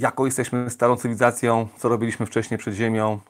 [0.00, 3.20] jaką jesteśmy starą cywilizacją, co robiliśmy wcześniej przed Ziemią,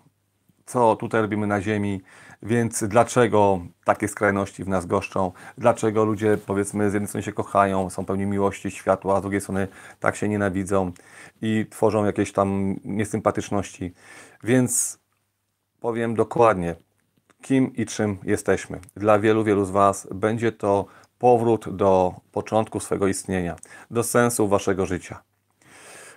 [0.67, 2.03] co tutaj robimy na Ziemi,
[2.43, 7.91] więc dlaczego takie skrajności w nas goszczą, dlaczego ludzie powiedzmy z jednej strony się kochają,
[7.91, 9.69] są pełni miłości, światła, a z drugiej strony
[10.01, 10.93] tak się nienawidzą
[11.43, 13.95] i tworzą jakieś tam niesympatyczności.
[14.45, 14.99] Więc
[15.81, 16.77] powiem dokładnie,
[17.43, 18.81] kim i czym jesteśmy.
[18.97, 20.87] Dla wielu, wielu z Was będzie to
[21.19, 23.57] powrót do początku swego istnienia,
[23.91, 25.30] do sensu Waszego życia.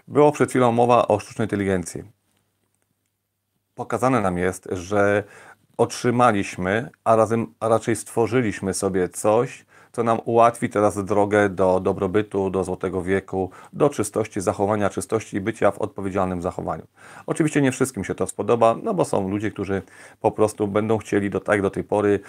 [0.08, 2.04] Było przed chwilą mowa o sztucznej inteligencji.
[3.76, 5.24] Pokazane nam jest, że
[5.78, 9.66] otrzymaliśmy, a, razem, a raczej stworzyliśmy sobie coś,
[9.96, 15.42] co nam ułatwi teraz drogę do dobrobytu, do złotego wieku, do czystości, zachowania czystości i
[15.42, 16.84] bycia w odpowiedzialnym zachowaniu.
[17.26, 19.82] Oczywiście nie wszystkim się to spodoba, no bo są ludzie, którzy
[20.22, 22.20] po prostu będą chcieli do, tak do tej pory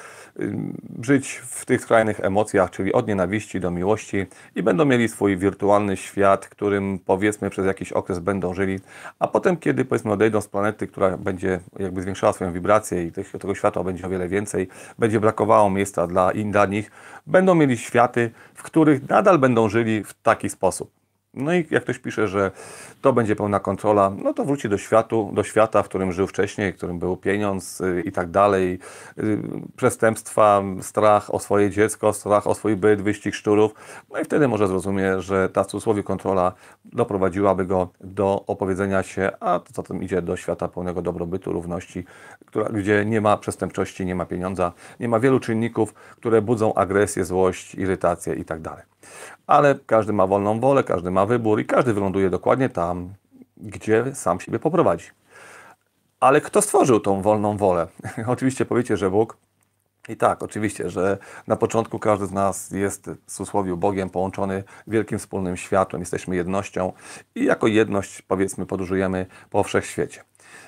[1.02, 5.96] żyć w tych skrajnych emocjach, czyli od nienawiści do miłości i będą mieli swój wirtualny
[5.96, 8.80] świat, którym powiedzmy przez jakiś okres będą żyli,
[9.18, 13.54] a potem kiedy powiedzmy odejdą z planety, która będzie jakby zwiększała swoją wibrację i tego
[13.54, 16.90] światła będzie o wiele więcej, będzie brakowało miejsca dla, dla nich,
[17.26, 21.03] będą mieli światy, w których nadal będą żyli w taki sposób.
[21.36, 22.50] No i jak ktoś pisze, że
[23.02, 26.72] to będzie pełna kontrola, no to wróci do światu, do świata, w którym żył wcześniej,
[26.72, 28.78] w którym był pieniądz y, i tak dalej,
[29.18, 29.38] y,
[29.76, 33.74] przestępstwa, strach o swoje dziecko, strach o swój byt, wyścig szczurów.
[34.12, 36.52] No i wtedy może zrozumie, że ta w cudzysłowie kontrola
[36.84, 42.04] doprowadziłaby go do opowiedzenia się, a co tym idzie, do świata pełnego dobrobytu, równości,
[42.46, 47.24] która, gdzie nie ma przestępczości, nie ma pieniądza, nie ma wielu czynników, które budzą agresję,
[47.24, 48.82] złość, irytację i tak dalej
[49.46, 53.14] ale każdy ma wolną wolę, każdy ma wybór i każdy wyląduje dokładnie tam,
[53.56, 55.06] gdzie sam siebie poprowadzi.
[56.20, 57.86] Ale kto stworzył tą wolną wolę?
[58.26, 59.36] oczywiście powiecie, że Bóg.
[60.08, 65.18] I tak, oczywiście, że na początku każdy z nas jest w cudzysłowie Bogiem połączony wielkim
[65.18, 66.92] wspólnym światłem, jesteśmy jednością
[67.34, 70.24] i jako jedność, powiedzmy, podróżujemy po wszechświecie.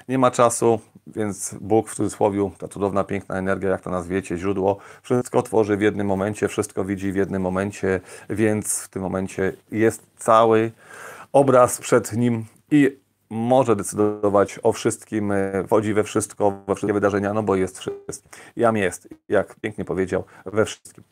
[0.08, 4.76] Nie ma czasu, więc Bóg w cudzysłowie, ta cudowna, piękna energia, jak to nazwiecie, źródło,
[5.02, 8.00] wszystko tworzy w jednym momencie, wszystko widzi w jednym momencie,
[8.30, 10.72] więc w tym momencie jest cały
[11.32, 12.98] obraz przed nim i
[13.30, 15.32] może decydować o wszystkim,
[15.66, 18.28] wchodzi we wszystko, we wszystkie wydarzenia, no bo jest wszystko.
[18.56, 21.04] Jam jest, jak pięknie powiedział, we wszystkim.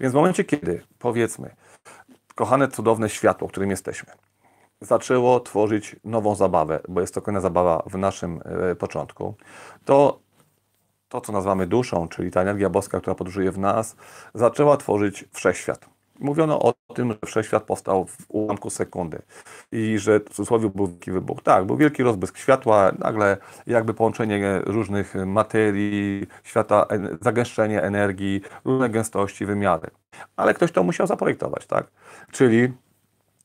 [0.00, 1.54] Więc w momencie, kiedy, powiedzmy,
[2.34, 4.12] kochane, cudowne światło, którym jesteśmy,
[4.82, 9.34] zaczęło tworzyć nową zabawę, bo jest to kolejna zabawa w naszym e, początku,
[9.84, 10.22] to
[11.12, 13.96] to, co nazywamy duszą, czyli ta energia boska, która podróżuje w nas,
[14.34, 15.88] zaczęła tworzyć wszechświat.
[16.20, 19.22] Mówiono o tym, że wszechświat powstał w ułamku sekundy
[19.72, 21.42] i że w cudzysłowie był wielki wybuch.
[21.42, 26.86] Tak, był wielki rozbłysk światła, nagle jakby połączenie różnych materii, świata,
[27.20, 29.90] zagęszczenie energii, różne gęstości, wymiary.
[30.36, 31.86] Ale ktoś to musiał zaprojektować, tak?
[32.30, 32.72] Czyli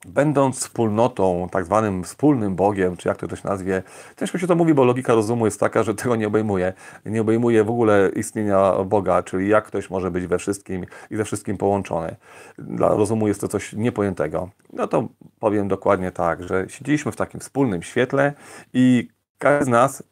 [0.06, 3.84] będąc wspólnotą, tak zwanym wspólnym Bogiem, czy jak to ktoś nazwie,
[4.20, 6.74] ciężko się to mówi, bo logika rozumu jest taka, że tego nie obejmuje.
[7.06, 11.26] Nie obejmuje w ogóle istnienia Boga, czyli jak ktoś może być we wszystkim i ze
[11.26, 12.16] wszystkim połączony.
[12.58, 14.50] Dla rozumu jest to coś niepojętego.
[14.74, 15.08] No to
[15.40, 18.34] powiem dokładnie tak, że siedzieliśmy w takim wspólnym świetle
[18.74, 20.04] i każdy z nas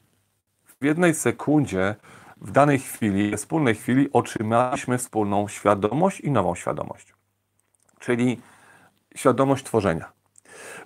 [0.81, 1.95] w jednej sekundzie,
[2.42, 7.13] w danej chwili, wspólnej chwili otrzymaliśmy wspólną świadomość i nową świadomość.
[8.00, 8.42] Czyli
[9.15, 10.14] świadomość tworzenia.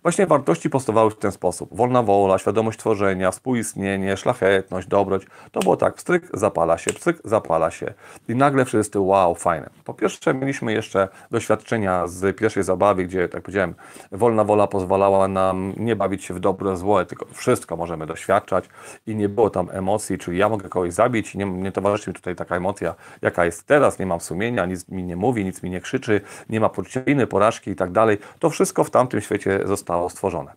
[0.03, 1.69] Właśnie wartości powstawały w ten sposób.
[1.71, 5.23] Wolna wola, świadomość tworzenia, współistnienie, szlachetność, dobroć.
[5.51, 7.93] To było tak, pstryk, zapala się, pstryk, zapala się.
[8.29, 9.69] I nagle wszyscy, wow, fajne.
[9.83, 13.75] Po pierwsze mieliśmy jeszcze doświadczenia z pierwszej zabawy, gdzie, tak powiedziałem,
[14.11, 18.69] wolna wola pozwalała nam nie bawić się w dobre, złe, tylko wszystko możemy doświadczać
[19.07, 22.13] i nie było tam emocji, czyli ja mogę kogoś zabić i nie, nie towarzyszy mi
[22.13, 25.69] tutaj taka emocja, jaka jest teraz, nie mam sumienia, nic mi nie mówi, nic mi
[25.69, 28.17] nie krzyczy, nie ma poczucia winy, porażki i tak dalej.
[28.39, 30.53] To wszystko w tamtym świecie zostało stworzone.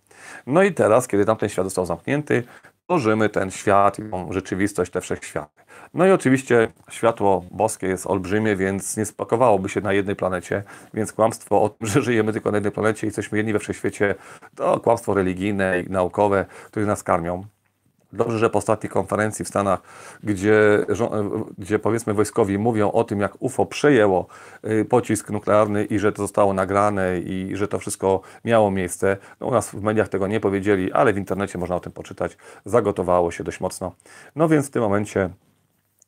[0.46, 2.43] No i teraz, kiedy tamten świat został zamknięty,
[2.87, 5.62] tworzymy ten świat i tą rzeczywistość, te wszechświaty.
[5.94, 10.62] No i oczywiście światło boskie jest olbrzymie, więc nie spakowałoby się na jednej planecie,
[10.94, 14.14] więc kłamstwo o tym, że żyjemy tylko na jednej planecie i jesteśmy jedni we wszechświecie,
[14.56, 17.44] to kłamstwo religijne i naukowe, które nas karmią.
[18.12, 19.82] Dobrze, że po ostatniej konferencji w Stanach,
[20.23, 20.87] gdzie,
[21.59, 24.26] gdzie powiedzmy wojskowi mówią o tym, jak UFO przejęło
[24.64, 29.17] y, pocisk nuklearny i że to zostało nagrane i że to wszystko miało miejsce.
[29.41, 32.37] No, u nas w mediach tego nie powiedzieli, ale w internecie można o tym poczytać.
[32.64, 33.93] Zagotowało się dość mocno.
[34.37, 35.31] No więc w tym momencie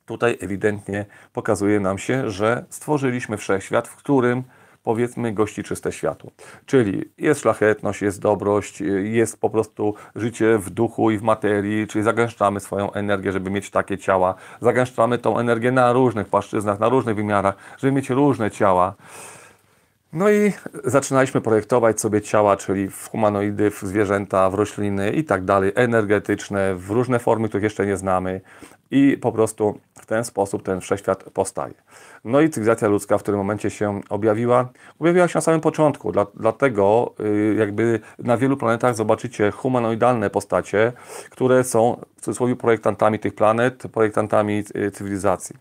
[0.05, 4.43] tutaj ewidentnie pokazuje nam się, że stworzyliśmy wszechświat, w którym
[4.85, 6.31] powiedzmy gości czyste światło.
[6.65, 12.03] Czyli jest szlachetność, jest dobrość, jest po prostu życie w duchu i w materii, czyli
[12.03, 14.35] zagęszczamy swoją energię, żeby mieć takie ciała.
[14.61, 18.93] Zagęszczamy tą energię na różnych płaszczyznach, na różnych wymiarach, żeby mieć różne ciała.
[20.15, 20.53] No i
[20.83, 26.75] zaczynaliśmy projektować sobie ciała, czyli w humanoidy, w zwierzęta, w rośliny i tak dalej, energetyczne,
[26.75, 28.41] w różne formy, których jeszcze nie znamy.
[28.91, 31.73] I po prostu w ten sposób ten wszechświat powstaje.
[32.25, 34.69] No i cywilizacja ludzka w którym momencie się objawiła?
[34.99, 40.93] Objawiła się na samym początku, dla, dlatego y, jakby na wielu planetach zobaczycie humanoidalne postacie,
[41.29, 45.55] które są w cudzysłowie projektantami tych planet, projektantami y, cywilizacji.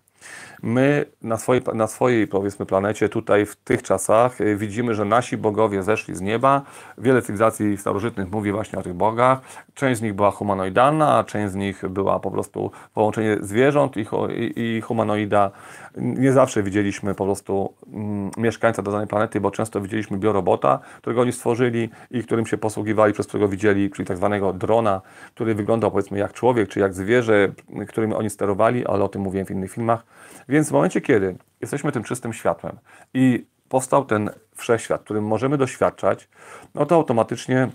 [0.64, 5.36] My na swojej, na swojej powiedzmy planecie, tutaj w tych czasach y, widzimy, że nasi
[5.36, 6.62] bogowie zeszli z nieba.
[6.98, 9.40] Wiele cywilizacji starożytnych mówi właśnie o tych bogach.
[9.74, 14.06] Część z nich była humanoidalna, a część z nich była po prostu połączenie zwierząt i,
[14.36, 15.50] i, i humanoida.
[15.96, 21.32] Nie zawsze widzieliśmy po prostu mm, mieszkańca danej planety, bo często widzieliśmy biorobota, którego oni
[21.32, 25.00] stworzyli i którym się posługiwali, przez którego widzieli, czyli tak zwanego drona,
[25.34, 27.52] który wyglądał powiedzmy jak człowiek, czy jak zwierzę,
[27.88, 30.04] którym oni sterowali, ale o tym mówiłem w innych filmach.
[30.48, 32.78] Więc w momencie, kiedy jesteśmy tym czystym światłem
[33.14, 36.28] i powstał ten wszechświat, którym możemy doświadczać,
[36.74, 37.68] no to automatycznie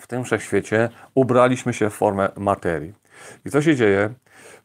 [0.00, 2.92] w tym wszechświecie ubraliśmy się w formę materii.
[3.44, 4.10] I co się dzieje?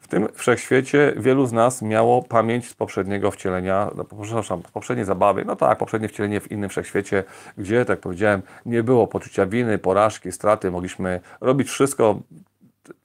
[0.00, 5.44] W tym wszechświecie wielu z nas miało pamięć z poprzedniego wcielenia, no, przepraszam, poprzedniej zabawy,
[5.44, 7.24] no tak, poprzednie wcielenie w innym wszechświecie,
[7.58, 12.20] gdzie, tak powiedziałem, nie było poczucia winy, porażki, straty, mogliśmy robić wszystko,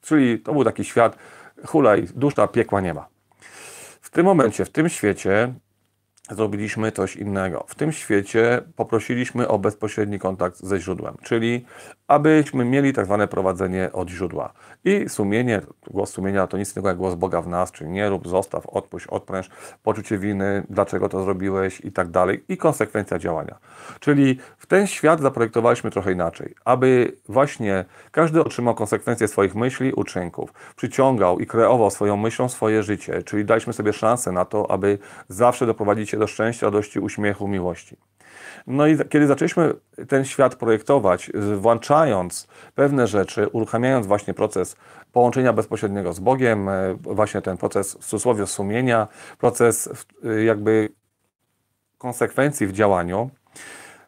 [0.02, 1.18] czyli to był taki świat
[1.66, 3.06] hulaj, dusza, piekła nie ma.
[4.00, 5.52] W tym momencie, w tym świecie
[6.30, 7.64] zrobiliśmy coś innego.
[7.68, 11.64] W tym świecie poprosiliśmy o bezpośredni kontakt ze źródłem, czyli
[12.08, 14.52] abyśmy mieli tak zwane prowadzenie od źródła.
[14.84, 15.60] I sumienie,
[15.90, 19.06] głos sumienia to nic innego jak głos Boga w nas, czyli nie rób, zostaw, odpuść,
[19.06, 19.50] odpręż,
[19.82, 22.44] poczucie winy, dlaczego to zrobiłeś i tak dalej.
[22.48, 23.58] I konsekwencja działania.
[24.00, 30.52] Czyli w ten świat zaprojektowaliśmy trochę inaczej, aby właśnie każdy otrzymał konsekwencje swoich myśli, uczynków,
[30.76, 34.98] przyciągał i kreował swoją myślą swoje życie, czyli daliśmy sobie szansę na to, aby
[35.28, 37.96] zawsze doprowadzić się do szczęścia, radości, uśmiechu, miłości.
[38.66, 39.74] No i kiedy zaczęliśmy
[40.08, 44.76] ten świat projektować, włączając pewne rzeczy, uruchamiając właśnie proces
[45.12, 49.88] połączenia bezpośredniego z Bogiem, e, właśnie ten proces w cudzysłowie sumienia, proces
[50.24, 50.88] e, jakby
[51.98, 53.30] konsekwencji w działaniu,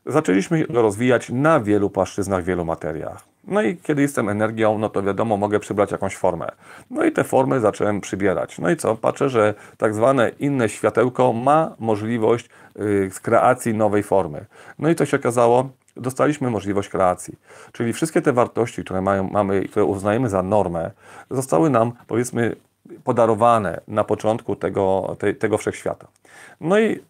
[0.07, 3.30] zaczęliśmy go rozwijać na wielu płaszczyznach, wielu materiach.
[3.45, 6.49] No i kiedy jestem energią, no to wiadomo, mogę przybrać jakąś formę.
[6.91, 8.59] No i te formy zacząłem przybierać.
[8.59, 8.97] No i co?
[8.97, 14.47] Patrzę, że tak zwane inne światełko ma możliwość yy, kreacji nowej formy.
[14.79, 17.35] No i to się okazało, dostaliśmy możliwość kreacji.
[17.73, 20.91] Czyli wszystkie te wartości, które mają, mamy, które uznajemy za normę,
[21.31, 22.57] zostały nam, powiedzmy,
[23.05, 26.07] podarowane na początku tego, te, tego wszechświata.
[26.61, 27.01] No i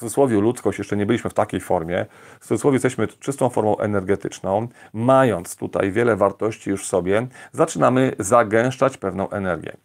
[0.00, 2.06] cudzysłowie ludzkość, jeszcze nie byliśmy w takiej formie,
[2.40, 8.96] w cudzysłowie jesteśmy czystą formą energetyczną, mając tutaj wiele wartości już w sobie, zaczynamy zagęszczać
[8.96, 9.76] pewną energię.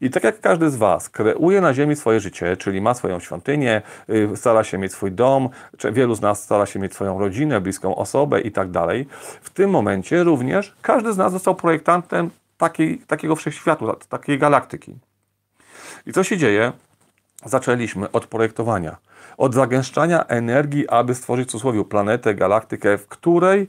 [0.00, 3.82] I tak jak każdy z Was kreuje na ziemi swoje życie, czyli ma swoją świątynię,
[4.10, 5.48] y, stara się mieć swój dom,
[5.92, 9.06] wielu z nas stara się mieć swoją rodzinę, bliską osobę i tak dalej,
[9.42, 14.94] w tym momencie również każdy z nas został projektantem takiej, takiego wszechświatu, takiej galaktyki.
[16.06, 16.72] I co się dzieje?
[17.44, 18.96] Zaczęliśmy od projektowania
[19.36, 23.68] od zagęszczania energii, aby stworzyć w cudzysłowie planetę, galaktykę, w której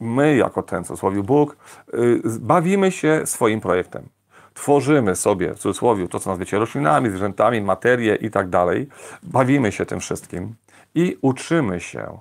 [0.00, 1.56] my, jako ten cudzysłowie Bóg,
[1.94, 4.08] y, bawimy się swoim projektem.
[4.54, 8.88] Tworzymy sobie w cudzysłowie to, co nazwiecie roślinami, zwierzętami, materię i tak dalej.
[9.22, 10.54] Bawimy się tym wszystkim
[10.94, 12.18] i uczymy się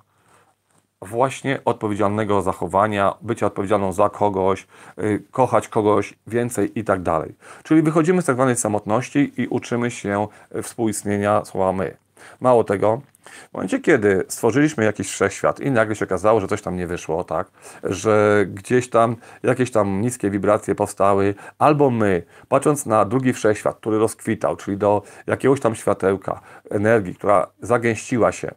[1.02, 4.68] właśnie odpowiedzialnego zachowania, bycia odpowiedzialną za kogoś,
[5.00, 7.36] y, kochać kogoś więcej i tak dalej.
[7.64, 10.28] Czyli wychodzimy z tak zwanej samotności i uczymy się
[10.64, 11.98] współistnienia słowa my.
[12.40, 13.02] Mało tego,
[13.50, 17.24] w momencie, kiedy stworzyliśmy jakiś wszechświat i nagle się okazało, że coś tam nie wyszło,
[17.24, 17.52] tak,
[17.84, 23.98] że gdzieś tam jakieś tam niskie wibracje powstały, albo my, patrząc na drugi wszechświat, który
[23.98, 28.52] rozkwitał, czyli do jakiegoś tam światełka, energii, która zagęściła się,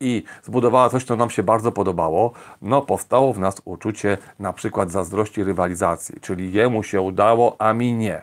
[0.00, 4.90] i zbudowała coś, co nam się bardzo podobało, no powstało w nas uczucie na przykład
[4.90, 8.22] zazdrości rywalizacji, czyli jemu się udało, a mi nie.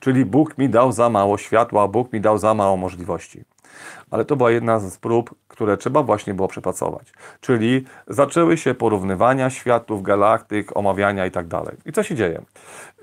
[0.00, 3.44] Czyli Bóg mi dał za mało światła, Bóg mi dał za mało możliwości.
[4.10, 7.12] Ale to była jedna z prób, które trzeba właśnie było przepracować.
[7.40, 11.76] Czyli zaczęły się porównywania światów, galaktyk, omawiania i tak dalej.
[11.86, 12.42] I co się dzieje?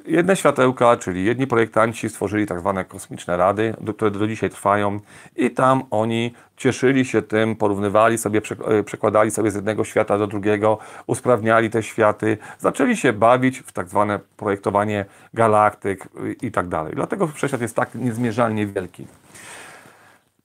[0.05, 4.99] Jedne światełka, czyli jedni projektanci stworzyli tak zwane kosmiczne rady, które do dzisiaj trwają
[5.35, 10.27] i tam oni cieszyli się tym, porównywali sobie, e, przekładali sobie z jednego świata do
[10.27, 16.07] drugiego, usprawniali te światy, zaczęli się bawić w tak zwane projektowanie galaktyk
[16.41, 16.93] i tak dalej.
[16.95, 19.07] Dlatego wszechświat jest tak niezmierzalnie wielki.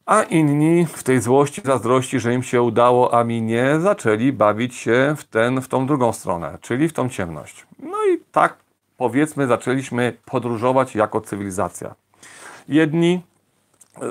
[0.07, 4.75] A inni w tej złości, zazdrości, że im się udało, a mi nie, zaczęli bawić
[4.75, 7.67] się w, ten, w tą drugą stronę, czyli w tą ciemność.
[7.79, 8.57] No i tak
[8.97, 11.95] powiedzmy zaczęliśmy podróżować jako cywilizacja.
[12.69, 13.23] Jedni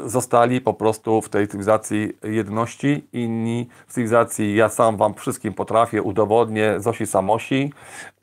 [0.06, 6.02] zostali po prostu w tej cywilizacji jedności, inni w cywilizacji ja sam wam wszystkim potrafię,
[6.02, 7.74] udowodnię, Zosi Samosi.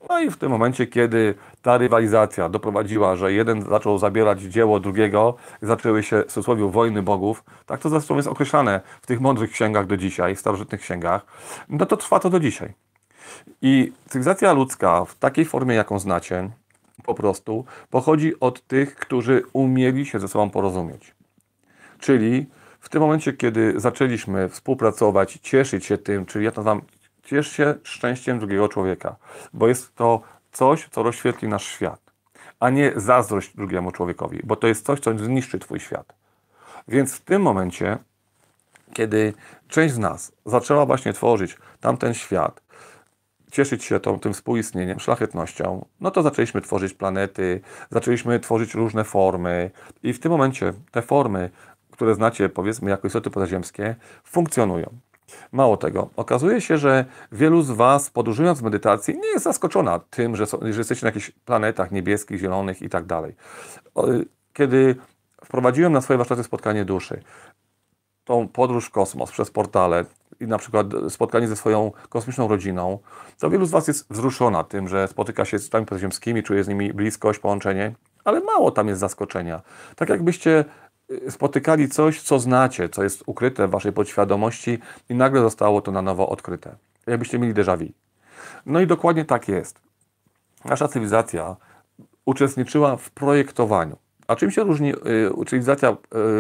[0.09, 5.35] No i w tym momencie, kiedy ta rywalizacja doprowadziła, że jeden zaczął zabierać dzieło drugiego,
[5.63, 9.87] zaczęły się w cudzysłowie wojny bogów, tak to zresztą jest określane w tych mądrych księgach
[9.87, 11.27] do dzisiaj, w starożytnych księgach,
[11.69, 12.73] no to trwa to do dzisiaj.
[13.63, 16.51] I cywilizacja ludzka w takiej formie, jaką znacie,
[17.05, 21.15] po prostu pochodzi od tych, którzy umieli się ze sobą porozumieć.
[22.03, 22.47] Czyli
[22.81, 26.83] w tym momencie, kiedy zaczęliśmy współpracować, cieszyć się tym, czyli ja to nazywam,
[27.23, 29.17] ciesz się szczęściem drugiego człowieka,
[29.53, 30.21] bo jest to
[30.53, 32.01] coś, co rozświetli nasz świat,
[32.61, 36.15] a nie zazdrość drugiemu człowiekowi, bo to jest coś, co zniszczy Twój świat.
[36.89, 37.99] Więc w tym momencie,
[38.93, 39.35] kiedy
[39.69, 42.63] część z nas zaczęła właśnie tworzyć tamten świat,
[43.53, 49.71] cieszyć się tą, tym współistnieniem, szlachetnością, no to zaczęliśmy tworzyć planety, zaczęliśmy tworzyć różne formy
[50.03, 51.51] i w tym momencie te formy
[52.03, 54.91] które znacie powiedzmy jako istoty pozaziemskie, funkcjonują.
[55.53, 60.47] Mało tego, okazuje się, że wielu z Was podróżując medytacji nie jest zaskoczona tym, że,
[60.47, 63.35] że jesteście na jakichś planetach niebieskich, zielonych i tak dalej.
[64.53, 64.97] Kiedy
[65.45, 67.23] wprowadziłem na swoje warsztaty spotkanie duszy,
[68.25, 70.05] tą podróż w kosmos przez portale
[70.41, 72.99] i na przykład spotkanie ze swoją kosmiczną rodziną,
[73.39, 76.69] to wielu z Was jest wzruszona tym, że spotyka się z istotami pozaziemskimi, czuje z
[76.69, 77.93] nimi bliskość, połączenie,
[78.25, 79.63] ale mało tam jest zaskoczenia.
[79.97, 80.65] Tak jakbyście
[81.31, 84.79] spotykali coś, co znacie, co jest ukryte w waszej podświadomości
[85.09, 86.77] i nagle zostało to na nowo odkryte.
[87.07, 87.93] Jakbyście mieli déjà vu.
[88.67, 89.81] No i dokładnie tak jest.
[90.65, 91.57] Nasza cywilizacja
[92.25, 93.97] uczestniczyła w projektowaniu.
[94.29, 95.97] A czym się różni y, cywilizacja,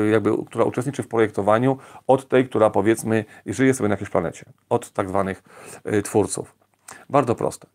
[0.07, 4.45] y, jakby, która uczestniczy w projektowaniu, od tej, która powiedzmy żyje sobie na jakiejś planecie,
[4.69, 5.43] od tak zwanych
[5.87, 6.55] y, twórców?
[7.11, 7.67] Bardzo proste.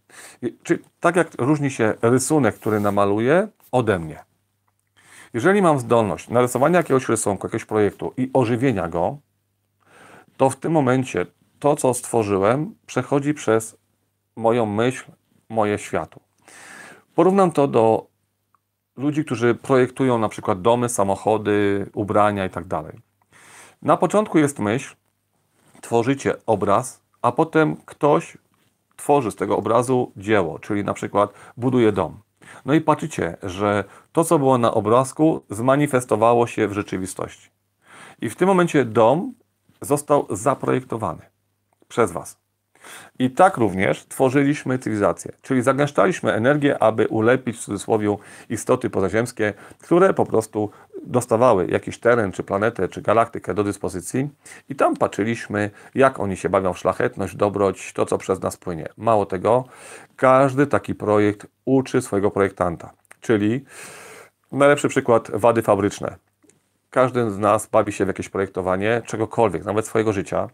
[0.64, 4.24] Czy tak jak różni się rysunek, który namaluję, ode mnie.
[5.34, 9.18] Jeżeli mam zdolność narysowania jakiegoś rysunku, jakiegoś projektu i ożywienia go,
[10.38, 11.26] to w tym momencie
[11.60, 13.78] to, co stworzyłem, przechodzi przez
[14.36, 15.12] moją myśl,
[15.50, 16.22] moje światło.
[17.16, 18.08] Porównam to do
[18.98, 22.70] ludzi, którzy projektują na przykład domy, samochody, ubrania itd.
[22.70, 22.96] Tak
[23.82, 24.96] na początku jest myśl,
[25.82, 28.38] tworzycie obraz, a potem ktoś
[28.96, 32.20] tworzy z tego obrazu dzieło, czyli na przykład buduje dom.
[32.66, 33.84] No i patrzycie, że
[34.18, 37.50] to, co było na obrazku, zmanifestowało się w rzeczywistości.
[38.22, 39.34] I w tym momencie dom
[39.82, 41.22] został zaprojektowany
[41.88, 42.38] przez Was.
[43.20, 48.18] I tak również tworzyliśmy cywilizację, czyli zagęszczaliśmy energię, aby ulepić w cudzysłowie
[48.50, 50.70] istoty pozaziemskie, które po prostu
[51.06, 54.30] dostawały jakiś teren, czy planetę, czy galaktykę do dyspozycji
[54.70, 58.90] i tam patrzyliśmy, jak oni się bawią w szlachetność, dobroć, to co przez nas płynie.
[58.98, 59.66] Mało tego,
[60.16, 63.66] każdy taki projekt uczy swojego projektanta, czyli
[64.52, 66.16] najlepszy przykład wady fabryczne.
[66.90, 70.48] Każdy z nas bawi się w jakieś projektowanie czegokolwiek, nawet swojego życia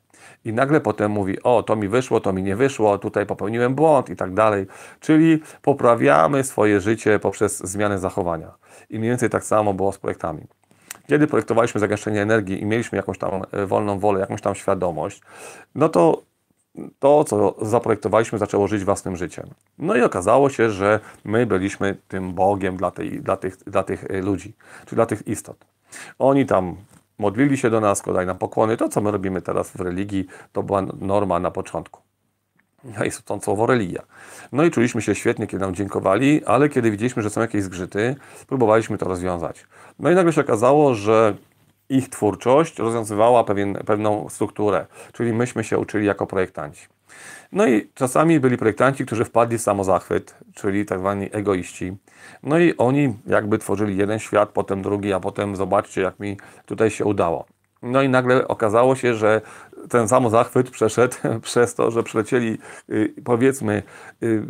[0.46, 4.10] i nagle potem mówi, o to mi wyszło, to mi nie wyszło, tutaj popełniłem błąd
[4.10, 4.68] i tak dalej.
[5.00, 8.52] Czyli poprawiamy swoje życie poprzez zmianę zachowania.
[8.90, 10.48] I mniej więcej tak samo było z projektami.
[11.08, 15.22] Kiedy projektowaliśmy zagęszczenie energii i mieliśmy jakąś tam e, wolną wolę, jakąś tam świadomość,
[15.76, 16.22] no to
[17.00, 19.50] to, co zaprojektowaliśmy, zaczęło żyć własnym życiem.
[19.80, 24.04] No i okazało się, że my byliśmy tym Bogiem dla, tej, dla, tych, dla tych
[24.04, 24.54] e, ludzi,
[24.86, 25.66] czy dla tych istot.
[26.20, 26.76] Oni tam
[27.18, 28.78] modlili się do nas, składali nam pokłony.
[28.78, 32.02] To, co my robimy teraz w religii, to była norma na początku.
[32.84, 34.02] No i stąd słowo religia.
[34.52, 38.16] No i czuliśmy się świetnie, kiedy nam dziękowali, ale kiedy widzieliśmy, że są jakieś zgrzyty,
[38.48, 39.66] próbowaliśmy to rozwiązać.
[40.00, 41.36] No i nagle się okazało, że
[41.90, 46.88] ich twórczość rozwiązywała pewien, pewną strukturę, czyli myśmy się uczyli jako projektanci.
[47.52, 51.98] No i czasami byli projektanci, którzy wpadli w samozachwyt, czyli tak zwani egoiści.
[52.44, 56.90] No i oni jakby tworzyli jeden świat, potem drugi, a potem zobaczcie, jak mi tutaj
[56.90, 57.46] się udało.
[57.82, 59.42] No i nagle okazało się, że
[59.90, 62.58] ten samozachwyt przeszedł przez to, że przylecieli
[62.90, 63.84] y, powiedzmy
[64.24, 64.44] y,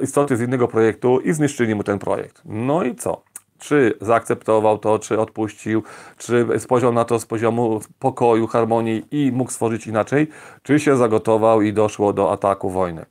[0.00, 2.42] istoty z innego projektu i zniszczyli mu ten projekt.
[2.44, 3.22] No i co?
[3.58, 5.82] Czy zaakceptował to, czy odpuścił,
[6.18, 10.26] czy spojrzał na to z poziomu pokoju, harmonii i mógł stworzyć inaczej,
[10.62, 13.06] czy się zagotował i doszło do ataku wojny.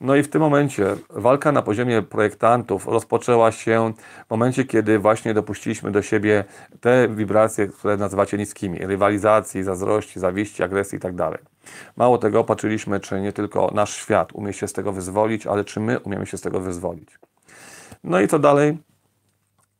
[0.00, 3.92] No i w tym momencie walka na poziomie projektantów rozpoczęła się
[4.26, 6.44] w momencie, kiedy właśnie dopuściliśmy do siebie
[6.80, 11.30] te wibracje, które nazywacie niskimi, rywalizacji, zazdrości, zawiści, agresji itd.
[11.32, 11.42] Tak
[11.96, 15.80] Mało tego, patrzyliśmy, czy nie tylko nasz świat umie się z tego wyzwolić, ale czy
[15.80, 17.18] my umiemy się z tego wyzwolić.
[18.04, 18.78] No i co dalej?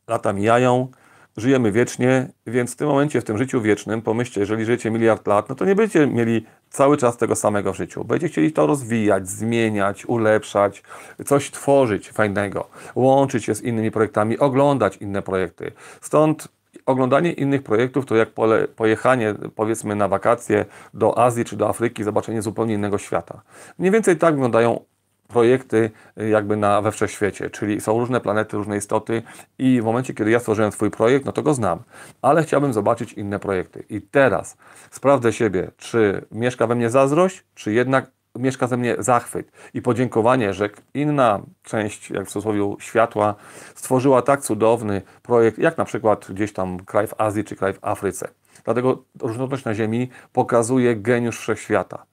[0.09, 0.89] Lata mijają,
[1.37, 5.49] żyjemy wiecznie, więc w tym momencie, w tym życiu wiecznym, pomyślcie, jeżeli żyjecie miliard lat,
[5.49, 8.05] no to nie będziecie mieli cały czas tego samego w życiu.
[8.05, 10.83] Będziecie chcieli to rozwijać, zmieniać, ulepszać,
[11.27, 15.73] coś tworzyć fajnego, łączyć się z innymi projektami, oglądać inne projekty.
[16.01, 16.49] Stąd
[16.87, 22.05] oglądanie innych projektów to jak pole, pojechanie powiedzmy na wakacje do Azji czy do Afryki,
[22.05, 23.43] zobaczenie zupełnie innego świata.
[23.79, 24.81] Mniej więcej tak wyglądają
[25.29, 25.91] projekty
[26.21, 29.23] y, jakby na, we wszechświecie, czyli są różne planety, różne istoty
[29.59, 31.83] i w momencie, kiedy ja stworzyłem swój projekt, no to go znam,
[32.23, 33.85] ale chciałbym zobaczyć inne projekty.
[33.89, 34.57] I teraz
[34.91, 40.55] sprawdzę siebie, czy mieszka we mnie zazdrość, czy jednak mieszka ze mnie zachwyt i podziękowanie,
[40.55, 43.35] że inna część, jak w cudzysłowie, światła
[43.75, 47.79] stworzyła tak cudowny projekt, jak na przykład gdzieś tam kraj w Azji czy kraj w
[47.83, 48.29] Afryce.
[48.65, 52.07] Dlatego różnorodność na Ziemi pokazuje geniusz wszechświata.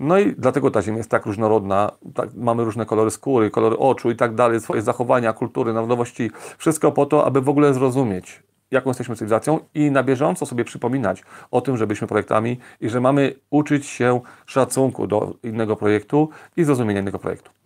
[0.00, 4.10] No i dlatego ta Ziemia jest tak różnorodna, tak, mamy różne kolory skóry, kolory oczu
[4.10, 8.90] i tak dalej, swoje zachowania, kultury, narodowości, wszystko po to, aby w ogóle zrozumieć, jaką
[8.90, 13.34] jesteśmy cywilizacją i na bieżąco sobie przypominać o tym, że byliśmy projektami i że mamy
[13.50, 17.57] uczyć się szacunku do innego projektu i zrozumienia innego projektu.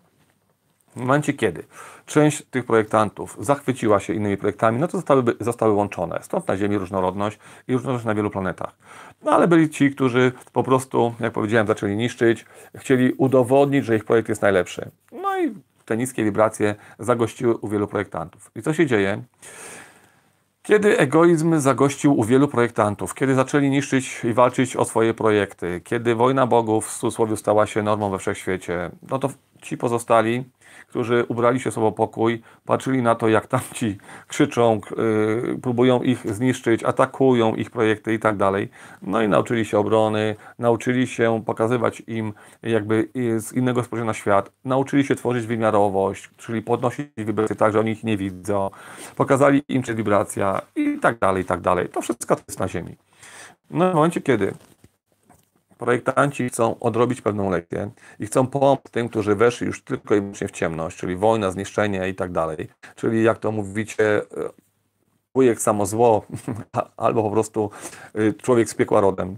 [0.97, 1.65] W momencie, kiedy
[2.07, 6.19] część tych projektantów zachwyciła się innymi projektami, no to zostały, zostały łączone.
[6.23, 8.77] Stąd na Ziemi różnorodność i różnorodność na wielu planetach.
[9.23, 12.47] No ale byli ci, którzy po prostu, jak powiedziałem, zaczęli niszczyć,
[12.77, 14.91] chcieli udowodnić, że ich projekt jest najlepszy.
[15.13, 18.51] No i te niskie wibracje zagościły u wielu projektantów.
[18.57, 19.23] I co się dzieje?
[20.63, 26.15] Kiedy egoizm zagościł u wielu projektantów, kiedy zaczęli niszczyć i walczyć o swoje projekty, kiedy
[26.15, 29.29] wojna bogów w cudzysłowie stała się normą we wszechświecie, no to
[29.63, 30.45] ci pozostali
[30.93, 33.99] którzy ubrali się sobą pokój, patrzyli na to, jak tamci
[34.29, 38.69] krzyczą, yy, próbują ich zniszczyć, atakują ich projekty i tak dalej.
[39.03, 44.51] No i nauczyli się obrony, nauczyli się pokazywać im jakby z innego spojrzenia na świat,
[44.65, 48.71] nauczyli się tworzyć wymiarowość, czyli podnosić wibracje tak, że oni ich nie widzą,
[49.17, 51.89] pokazali im, czy wibracja i tak dalej, i tak dalej.
[51.89, 52.97] To wszystko jest na ziemi.
[53.71, 54.55] No w momencie, kiedy
[55.85, 60.49] projektanci chcą odrobić pewną lekcję i chcą pomóc tym, którzy weszli już tylko i wyłącznie
[60.49, 62.69] w ciemność, czyli wojna, zniszczenie i tak dalej.
[62.97, 64.23] Czyli jak to mówicie,
[65.35, 66.27] wujek samo zło,
[66.97, 67.71] albo po prostu
[68.19, 69.37] y, człowiek z piekła rodem.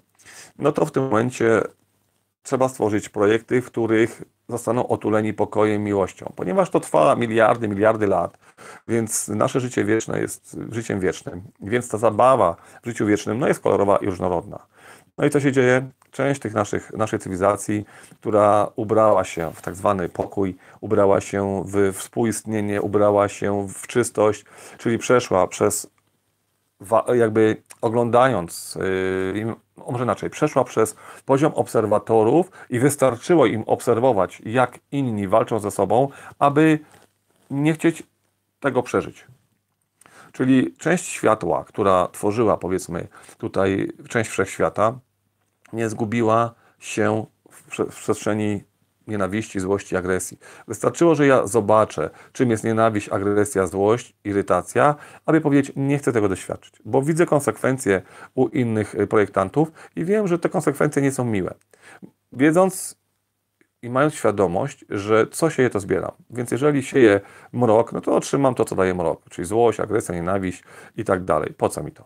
[0.58, 1.62] No to w tym momencie
[2.42, 6.32] trzeba stworzyć projekty, w których zostaną otuleni pokojem, miłością.
[6.36, 8.38] Ponieważ to trwa miliardy, miliardy lat,
[8.88, 11.42] więc nasze życie wieczne jest życiem wiecznym.
[11.60, 14.66] Więc ta zabawa w życiu wiecznym no jest kolorowa i różnorodna.
[15.18, 15.90] No i co się dzieje?
[16.14, 17.84] Część tych naszych, naszej cywilizacji,
[18.20, 24.44] która ubrała się w tak zwany pokój, ubrała się w współistnienie, ubrała się w czystość,
[24.78, 25.90] czyli przeszła przez,
[27.14, 28.78] jakby oglądając,
[29.34, 29.54] yy,
[29.92, 36.08] może inaczej, przeszła przez poziom obserwatorów i wystarczyło im obserwować, jak inni walczą ze sobą,
[36.38, 36.78] aby
[37.50, 38.02] nie chcieć
[38.60, 39.26] tego przeżyć.
[40.32, 44.98] Czyli część światła, która tworzyła, powiedzmy, tutaj część wszechświata,
[45.74, 48.64] nie zgubiła się w, przestrzeni
[49.06, 50.38] nienawiści, złości, agresji.
[50.68, 54.94] Wystarczyło, że ja zobaczę, czym jest nienawiść, agresja, złość, irytacja,
[55.26, 58.02] aby powiedzieć, nie chcę tego doświadczyć, bo widzę konsekwencje
[58.34, 61.54] u innych y, projektantów i wiem, że te konsekwencje nie są miłe.
[62.32, 62.96] Wiedząc
[63.82, 66.12] i mając świadomość, że co sieje, to zbieram.
[66.30, 67.20] Więc jeżeli sieje
[67.52, 70.64] mrok, no to otrzymam to, co daje mrok, czyli złość, agresja, nienawiść
[70.96, 71.54] i tak dalej.
[71.56, 72.04] Po co mi to?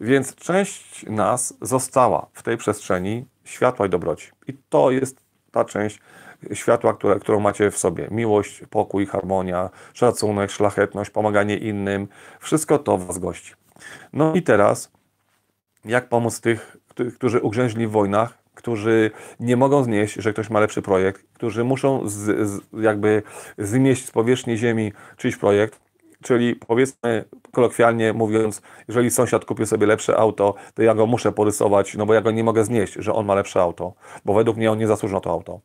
[0.00, 4.30] Więc część nas została w tej przestrzeni światła i dobroci.
[4.48, 6.00] I to jest ta część
[6.52, 8.08] światła, które, którą macie w sobie.
[8.10, 12.08] Miłość, pokój, harmonia, szacunek, szlachetność, pomaganie innym.
[12.40, 13.54] Wszystko to was gości.
[14.12, 14.92] No i teraz
[15.84, 20.60] jak pomóc tych, któ- którzy ugrzęźli w wojnach, którzy nie mogą znieść, że ktoś ma
[20.60, 22.12] lepszy projekt, którzy muszą z,
[22.50, 23.22] z, jakby
[23.58, 25.80] zmieść z powierzchni ziemi czyjś projekt,
[26.22, 31.94] czyli powiedzmy kolokwialnie mówiąc, jeżeli sąsiad kupił sobie lepsze auto, to ja go muszę porysować,
[31.94, 34.72] no bo ja go nie mogę znieść, że on ma lepsze auto, bo według mnie
[34.72, 35.60] on nie zasłuży na to auto.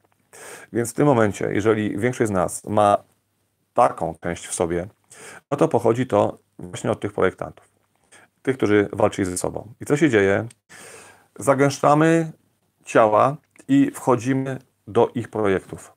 [0.74, 2.98] Więc w tym momencie, jeżeli większość z nas ma
[3.74, 4.88] taką część w sobie,
[5.52, 7.70] no to pochodzi to właśnie od tych projektantów.
[8.42, 9.74] Tych, którzy walczyli ze sobą.
[9.82, 10.48] I co się dzieje?
[11.40, 12.32] Zagęszczamy
[12.86, 15.97] ciała i wchodzimy do ich projektów.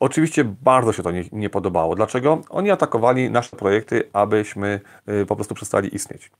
[0.00, 1.94] Oczywiście bardzo się to nie, nie podobało.
[1.94, 2.40] Dlaczego?
[2.48, 6.30] Oni atakowali nasze projekty, abyśmy y, po prostu przestali istnieć.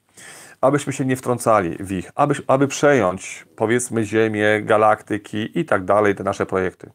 [0.61, 6.15] Abyśmy się nie wtrącali w ich, aby, aby przejąć, powiedzmy, Ziemię, galaktyki i tak dalej,
[6.15, 6.91] te nasze projekty.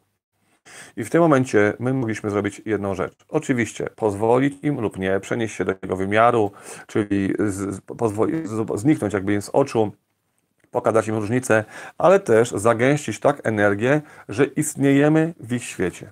[0.98, 3.14] I w tym momencie my mogliśmy zrobić jedną rzecz.
[3.30, 6.52] Oczywiście pozwolić im lub nie przenieść się do tego wymiaru,
[6.88, 9.92] czyli z, pozwolić, z, zniknąć jakby im z oczu,
[10.72, 11.66] pokazać im różnicę,
[11.98, 16.12] ale też zagęścić tak energię, że istniejemy w ich świecie.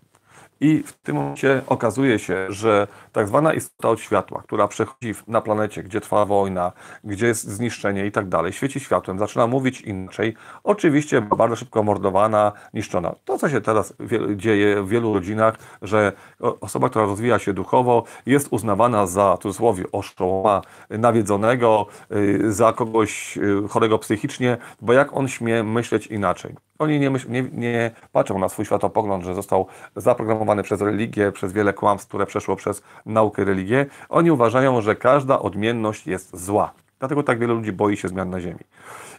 [0.63, 5.41] I w tym momencie okazuje się, że tak zwana istota od światła, która przechodzi na
[5.41, 6.71] planecie, gdzie trwa wojna,
[7.03, 12.51] gdzie jest zniszczenie i tak dalej, świeci światłem, zaczyna mówić inaczej, oczywiście bardzo szybko mordowana,
[12.73, 13.15] niszczona.
[13.25, 13.93] To, co się teraz
[14.35, 19.83] dzieje w wielu rodzinach, że osoba, która rozwija się duchowo, jest uznawana za, w cudzysłowie,
[19.91, 26.55] oszołoma, nawiedzonego, y, za kogoś y, chorego psychicznie, bo jak on śmie myśleć inaczej.
[26.83, 31.53] Oni nie, myśl, nie, nie patrzą na swój światopogląd, że został zaprogramowany przez religię, przez
[31.53, 33.85] wiele kłamstw, które przeszło przez naukę religię.
[34.09, 36.73] Oni uważają, że każda odmienność jest zła.
[36.99, 38.59] Dlatego tak wielu ludzi boi się zmian na Ziemi.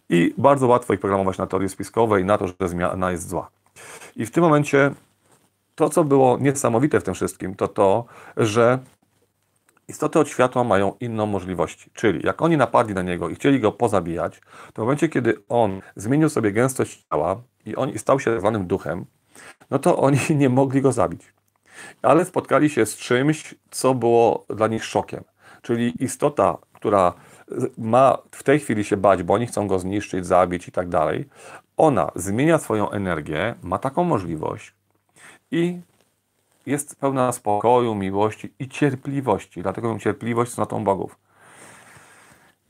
[0.08, 3.50] I bardzo łatwo ich programować na teorie spiskowe i na to, że zmiana jest zła.
[4.16, 4.90] I w tym momencie
[5.74, 8.04] to, co było niesamowite w tym wszystkim, to to,
[8.36, 8.78] że
[9.88, 11.90] istoty od światła mają inną możliwość.
[11.94, 14.40] Czyli jak oni napadli na niego i chcieli go pozabijać,
[14.72, 19.04] to w momencie, kiedy on zmienił sobie gęstość ciała i on stał się zwanym duchem,
[19.70, 21.22] no to oni nie mogli go zabić.
[22.02, 25.24] Ale spotkali się z czymś, co było dla nich szokiem.
[25.62, 27.12] Czyli istota, która
[27.78, 31.28] ma w tej chwili się bać, bo oni chcą go zniszczyć, zabić i tak dalej,
[31.76, 34.74] ona zmienia swoją energię, ma taką możliwość
[35.50, 35.80] i
[36.66, 39.62] jest pełna spokoju, miłości i cierpliwości.
[39.62, 41.16] Dlatego cierpliwość z natą bogów.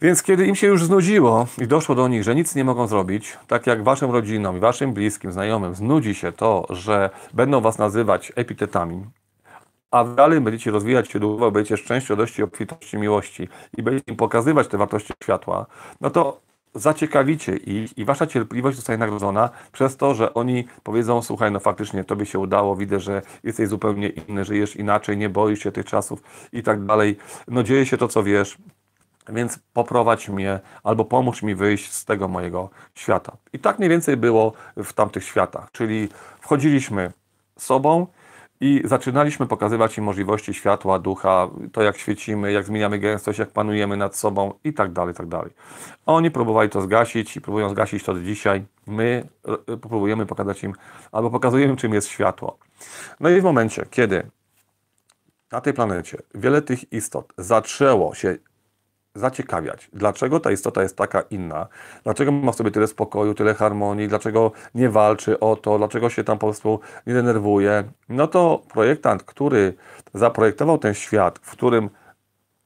[0.04, 3.38] Więc kiedy im się już znudziło i doszło do nich, że nic nie mogą zrobić,
[3.46, 8.32] tak jak waszym rodzinom i waszym bliskim, znajomym znudzi się to, że będą was nazywać
[8.36, 9.04] epitetami,
[9.90, 14.68] a dalej będziecie rozwijać się duchowo, będziecie szczęściu, radości, obfitości, miłości i będziecie im pokazywać
[14.68, 15.66] te wartości światła,
[16.00, 16.40] no to
[16.74, 22.04] zaciekawicie ich i wasza cierpliwość zostaje nagrodzona przez to, że oni powiedzą, słuchaj, no faktycznie
[22.04, 26.22] tobie się udało, widzę, że jesteś zupełnie inny, żyjesz inaczej, nie boisz się tych czasów
[26.52, 27.16] i tak dalej.
[27.48, 28.58] No dzieje się to, co wiesz,
[29.28, 33.36] więc poprowadź mnie albo pomóż mi wyjść z tego mojego świata.
[33.52, 36.08] I tak mniej więcej było w tamtych światach, czyli
[36.40, 37.12] wchodziliśmy
[37.58, 38.06] sobą
[38.60, 43.96] i zaczynaliśmy pokazywać im możliwości światła, ducha, to jak świecimy, jak zmieniamy gęstość, jak panujemy
[43.96, 45.50] nad sobą i tak dalej, tak dalej.
[46.06, 48.64] Oni próbowali to zgasić i próbują zgasić to do dzisiaj.
[48.86, 49.28] My
[49.68, 50.72] e, próbujemy pokazać im,
[51.12, 52.58] albo pokazujemy, czym jest światło.
[53.20, 54.26] No i w momencie, kiedy
[55.52, 58.36] na tej planecie wiele tych istot zaczęło się
[59.14, 61.66] zaciekawiać, dlaczego ta istota jest taka inna,
[62.04, 66.24] dlaczego ma w sobie tyle spokoju, tyle harmonii, dlaczego nie walczy o to, dlaczego się
[66.24, 69.74] tam po prostu nie denerwuje, no to projektant, który
[70.14, 71.90] zaprojektował ten świat, w którym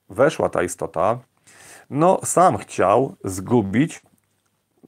[0.08, 1.18] weszła ta istota,
[1.90, 4.02] no sam chciał zgubić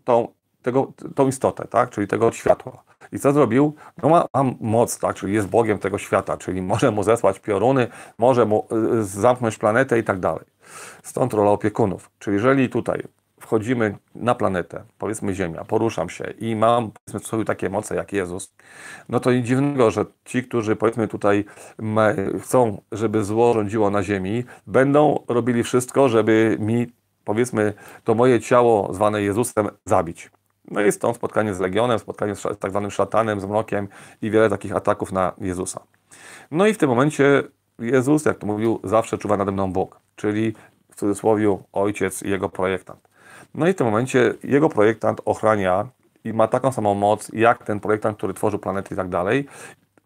[0.05, 0.29] tą,
[0.63, 1.91] tego, tą istotę, tak?
[1.91, 2.83] czyli tego światła.
[3.13, 3.75] I co zrobił?
[4.03, 5.17] No ma, ma moc, tak?
[5.17, 8.67] czyli jest Bogiem tego świata, czyli może mu zesłać pioruny, może mu
[9.01, 10.45] y, zamknąć planetę i tak dalej.
[11.03, 12.11] Stąd rola opiekunów.
[12.19, 13.03] Czyli jeżeli tutaj
[13.41, 18.13] wchodzimy na planetę, powiedzmy Ziemia, poruszam się i mam powiedzmy w sobie takie moce jak
[18.13, 18.55] Jezus,
[19.09, 21.45] no to nic dziwnego, że ci, którzy powiedzmy tutaj
[22.41, 26.93] chcą, żeby zło rządziło na Ziemi, będą robili wszystko, żeby mi
[27.25, 27.73] powiedzmy
[28.05, 30.31] to moje ciało zwane Jezusem zabić.
[30.71, 33.89] No i stąd spotkanie z Legionem, spotkanie z tak zwanym szatanem, z mrokiem
[34.23, 35.81] i wiele takich ataków na Jezusa.
[36.51, 37.43] No i w tym momencie
[37.79, 40.55] Jezus, jak to mówił, zawsze czuwa nade mną Bóg, czyli
[40.91, 43.09] w cudzysłowie ojciec i jego projektant.
[43.55, 45.89] No i w tym momencie jego projektant ochrania
[46.25, 49.47] i ma taką samą moc jak ten projektant, który tworzył planety i tak dalej.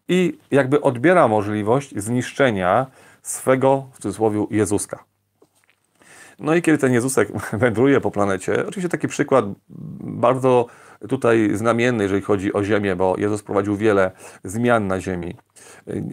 [0.07, 2.85] I jakby odbiera możliwość zniszczenia
[3.21, 5.03] swego, w cudzysłowie, Jezuska.
[6.39, 9.45] No i kiedy ten Jezusek wędruje po planecie, oczywiście taki przykład
[9.99, 10.65] bardzo
[11.09, 14.11] tutaj znamienny, jeżeli chodzi o Ziemię, bo Jezus prowadził wiele
[14.43, 15.35] zmian na Ziemi.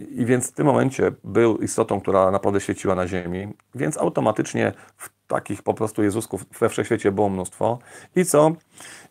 [0.09, 5.09] I więc w tym momencie był istotą, która naprawdę świeciła na Ziemi, więc automatycznie w
[5.27, 7.79] takich po prostu Jezusków we wszechświecie było mnóstwo.
[8.15, 8.51] I co?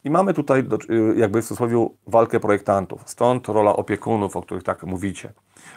[0.04, 0.64] I mamy tutaj
[1.16, 3.02] jakby w cudzysłowie walkę projektantów.
[3.06, 5.32] Stąd rola opiekunów, o których tak mówicie.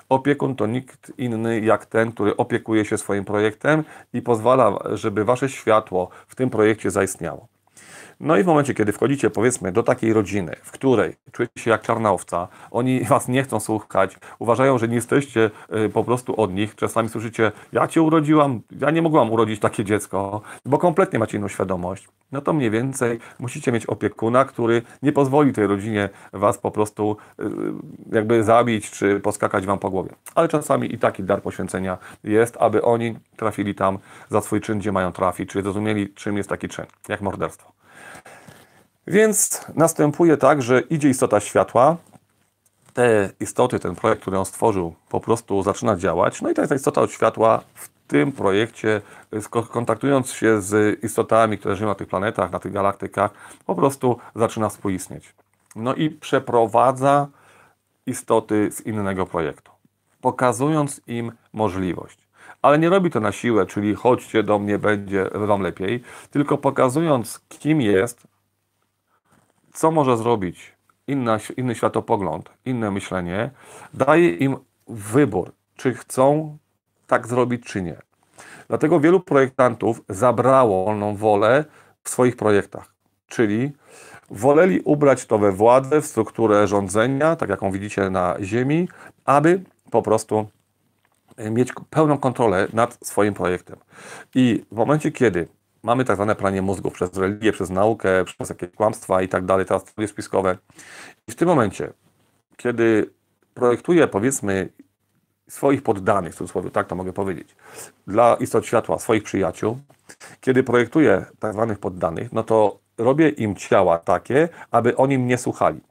[0.10, 5.50] Opiekun to nikt inny jak ten, który opiekuje się swoim projektem i pozwala, żeby wasze
[5.50, 7.48] światło w tym projekcie zaistniało.
[8.20, 11.82] No i w momencie, kiedy wchodzicie, powiedzmy, do takiej rodziny, w której czujecie się jak
[11.82, 15.52] czarna owca, oni was nie chcą słuchać, uważają, że nie jesteście
[15.86, 19.84] y, po prostu od nich, czasami słyszycie, ja cię urodziłam, ja nie mogłam urodzić takie
[19.84, 25.12] dziecko, bo kompletnie macie inną świadomość, no to mniej więcej musicie mieć opiekuna, który nie
[25.12, 27.44] pozwoli tej rodzinie was po prostu y,
[28.12, 30.10] jakby zabić, czy poskakać wam po głowie.
[30.36, 33.98] Ale czasami i taki dar poświęcenia jest, aby oni trafili tam
[34.30, 37.75] za swój czyn, gdzie mają trafić, czyli zrozumieli, czym jest taki czyn, jak morderstwo.
[39.08, 41.98] Więc następuje tak, że idzie istota światła,
[42.94, 46.42] te istoty, ten projekt, który on stworzył, po prostu zaczyna działać.
[46.42, 49.02] No i ta istota od światła w tym projekcie,
[49.72, 53.32] kontaktując się z istotami, które żyją na tych planetach, na tych galaktykach,
[53.66, 55.34] po prostu zaczyna współistnieć.
[55.76, 57.28] No i przeprowadza
[58.06, 59.72] istoty z innego projektu,
[60.22, 62.18] pokazując im możliwość.
[62.62, 67.40] Ale nie robi to na siłę, czyli chodźcie do mnie, będzie wam lepiej, tylko pokazując,
[67.50, 68.28] kim jest,
[69.76, 70.76] co może zrobić
[71.08, 73.52] inna, inny światopogląd, inne myślenie,
[73.94, 74.58] daje im
[74.88, 76.58] wybór, czy chcą
[77.08, 77.96] tak zrobić, czy nie.
[78.68, 81.66] Dlatego wielu projektantów zabrało wolną wolę
[82.04, 82.94] w swoich projektach,
[83.28, 83.72] czyli
[84.30, 88.90] woleli ubrać to we władzę, w strukturę rządzenia, tak jaką widzicie na Ziemi,
[89.26, 89.62] aby
[89.92, 90.48] po prostu
[91.52, 93.78] mieć pełną kontrolę nad swoim projektem.
[94.36, 95.48] I w momencie, kiedy
[95.86, 99.66] mamy tak zwane pranie mózgów przez religię, przez naukę, przez jakieś kłamstwa i tak dalej,
[99.66, 100.58] teraz teorie spiskowe.
[101.28, 101.94] I w tym momencie,
[102.58, 103.10] kiedy
[103.54, 104.70] projektuję, powiedzmy,
[105.50, 107.56] swoich poddanych, w cudzysłowie, tak to mogę powiedzieć,
[108.08, 109.80] dla istot światła, swoich przyjaciół,
[110.42, 115.82] kiedy projektuję tak zwanych poddanych, no to robię im ciała takie, aby oni mnie słuchali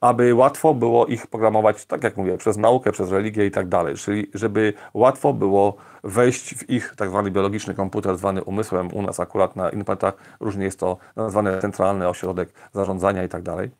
[0.00, 3.94] aby łatwo było ich programować, tak jak mówię, przez naukę, przez religię i tak dalej,
[3.94, 9.20] czyli żeby łatwo było wejść w ich tak zwany biologiczny komputer, zwany umysłem, u nas
[9.20, 13.70] akurat na planetach różnie jest to nazwane centralny ośrodek zarządzania i tak dalej.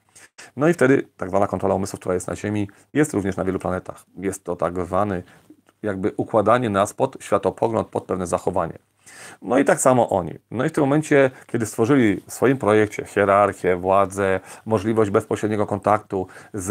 [0.57, 3.59] No i wtedy tak zwana kontrola umysłu, która jest na Ziemi, jest również na wielu
[3.59, 4.05] planetach.
[4.17, 5.23] Jest to tak zwany
[5.83, 8.79] jakby układanie nas pod światopogląd, pod pewne zachowanie.
[9.43, 10.35] No i tak samo oni.
[10.51, 16.27] No i w tym momencie, kiedy stworzyli w swoim projekcie hierarchię, władzę, możliwość bezpośredniego kontaktu
[16.55, 16.71] z,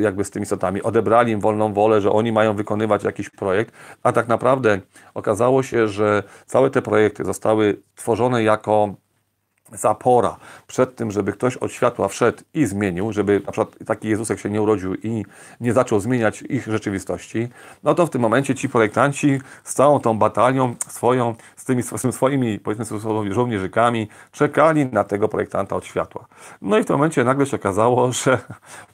[0.00, 4.12] jakby z tymi istotami, odebrali im wolną wolę, że oni mają wykonywać jakiś projekt, a
[4.12, 4.80] tak naprawdę
[5.14, 8.94] okazało się, że całe te projekty zostały tworzone jako
[9.72, 14.40] zapora przed tym, żeby ktoś od światła wszedł i zmienił, żeby na przykład taki Jezusek
[14.40, 15.24] się nie urodził i
[15.60, 17.48] nie zaczął zmieniać ich rzeczywistości,
[17.82, 22.58] no to w tym momencie ci projektanci z całą tą batalią swoją, z tymi swoimi
[22.58, 22.98] powiedzmy
[23.30, 26.26] żołnierzykami czekali na tego projektanta od światła.
[26.62, 28.38] No i w tym momencie nagle się okazało, że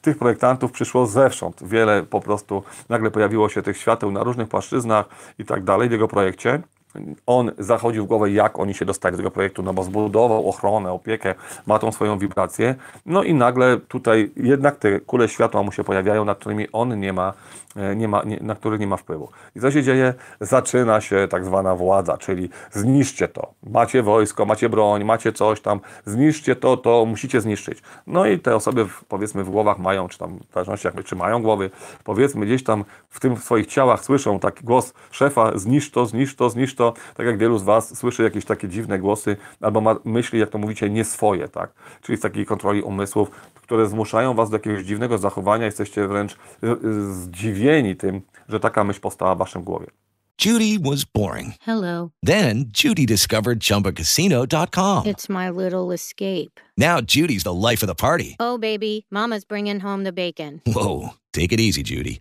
[0.01, 1.63] tych projektantów przyszło zewsząd.
[1.63, 5.05] Wiele po prostu nagle pojawiło się tych świateł na różnych płaszczyznach
[5.39, 6.61] i tak dalej w jego projekcie
[7.25, 10.91] on zachodził w głowę, jak oni się dostali do tego projektu, no bo zbudował ochronę,
[10.91, 11.35] opiekę,
[11.67, 12.75] ma tą swoją wibrację,
[13.05, 17.13] no i nagle tutaj jednak te kule światła mu się pojawiają, nad którymi on nie
[17.13, 17.33] ma,
[17.75, 19.29] e, nie ma nie, na których nie ma wpływu.
[19.55, 20.13] I co się dzieje?
[20.41, 23.53] Zaczyna się tak zwana władza, czyli zniszczcie to.
[23.63, 27.81] Macie wojsko, macie broń, macie coś tam, zniszczcie to, to musicie zniszczyć.
[28.07, 31.15] No i te osoby w, powiedzmy w głowach mają, czy tam w zależności jak czy
[31.15, 31.69] mają głowy,
[32.03, 36.35] powiedzmy gdzieś tam w tym w swoich ciałach słyszą taki głos szefa, zniszcz to, zniszcz
[36.35, 39.81] to, zniszcz to, to, tak jak wielu z Was słyszy jakieś takie dziwne głosy, albo
[39.81, 41.73] ma myśli, jak to mówicie, nie swoje, tak?
[42.01, 46.37] Czyli z takiej kontroli umysłów, które zmuszają Was do jakiegoś dziwnego zachowania, jesteście wręcz y,
[46.67, 49.87] y, zdziwieni tym, że taka myśl powstała w Waszym głowie.
[50.45, 51.53] Judy was boring.
[51.61, 52.11] Hello.
[52.25, 55.03] Then Judy discovered ChumbaCasino.com.
[55.05, 56.59] It's my little escape.
[56.77, 58.35] Now Judy's the life of the party.
[58.39, 60.61] Oh, baby, mama's bringing home the bacon.
[60.65, 62.19] Whoa, take it easy, Judy.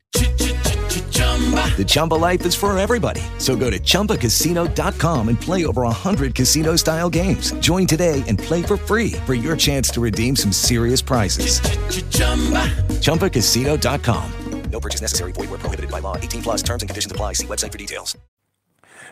[1.76, 3.22] The Chumba life is for everybody.
[3.38, 7.52] So go to ChumbaCasino.com and play over 100 casino style games.
[7.54, 11.60] Join today and play for free for your chance to redeem some serious prizes.
[13.00, 14.32] ChumbaCasino.com.
[14.70, 15.32] No purchase necessary.
[15.32, 16.16] Void where prohibited by law.
[16.16, 17.34] 18 plus terms and conditions apply.
[17.34, 18.16] See website for details.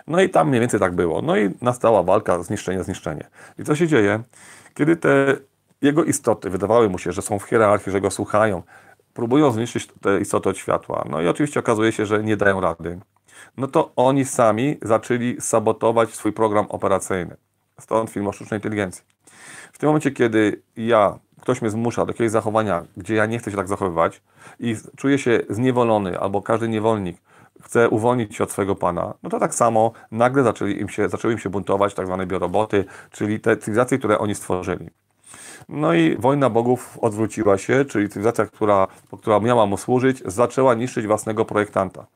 [0.07, 1.23] No i tam mniej więcej tak było.
[1.23, 3.29] No i nastała walka, zniszczenie, zniszczenie.
[3.59, 4.23] I co się dzieje?
[4.75, 5.37] Kiedy te
[5.83, 8.63] jego istoty wydawały mu się, że są w hierarchii, że go słuchają,
[9.15, 11.05] próbują zniszczyć te istoty od światła.
[11.11, 13.01] No i oczywiście okazuje się, że nie dają rady.
[13.57, 17.37] No to oni sami zaczęli sabotować swój program operacyjny.
[17.81, 19.05] Stąd film o sztucznej inteligencji.
[19.73, 23.51] W tym momencie, kiedy ja, ktoś mnie zmusza do jakiegoś zachowania, gdzie ja nie chcę
[23.51, 24.23] się tak zachowywać
[24.61, 27.17] i czuję się zniewolony, albo każdy niewolnik
[27.63, 31.33] chce uwolnić się od swojego pana, no to tak samo nagle zaczęli im się, zaczęły
[31.33, 34.91] im się buntować tak zwane bioroboty, czyli te cywilizacje, które oni stworzyli.
[35.73, 38.87] No i wojna bogów odwróciła się, czyli cywilizacja, która,
[39.21, 42.07] która miała mu służyć, zaczęła niszczyć własnego projektanta.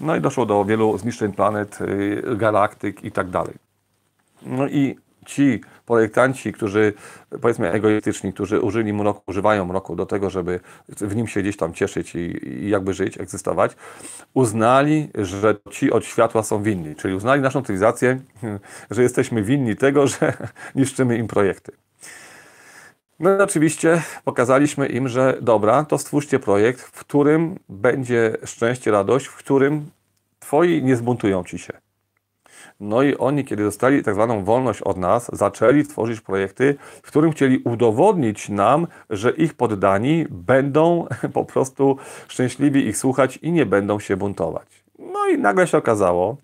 [0.00, 3.54] No i doszło do wielu zniszczeń planet, y, galaktyk i tak dalej.
[4.42, 6.92] No i ci projektanci, którzy
[7.40, 11.74] powiedzmy egoistyczni, którzy użyli mroku, używają mroku do tego, żeby w nim się gdzieś tam
[11.74, 13.76] cieszyć i, i jakby żyć, egzystować,
[14.34, 16.94] uznali, że ci od światła są winni.
[16.96, 18.20] Czyli uznali naszą cywilizację,
[18.90, 20.32] że jesteśmy winni tego, że
[20.74, 21.72] niszczymy im projekty.
[23.24, 29.26] No i oczywiście pokazaliśmy im, że dobra, to stwórzcie projekt, w którym będzie szczęście, radość,
[29.26, 29.90] w którym
[30.38, 31.72] twoi nie zbuntują ci się.
[32.80, 37.32] No i oni, kiedy dostali tak zwaną wolność od nas, zaczęli tworzyć projekty, w którym
[37.32, 41.96] chcieli udowodnić nam, że ich poddani będą po prostu
[42.28, 44.84] szczęśliwi ich słuchać i nie będą się buntować.
[44.98, 46.36] No i nagle się okazało,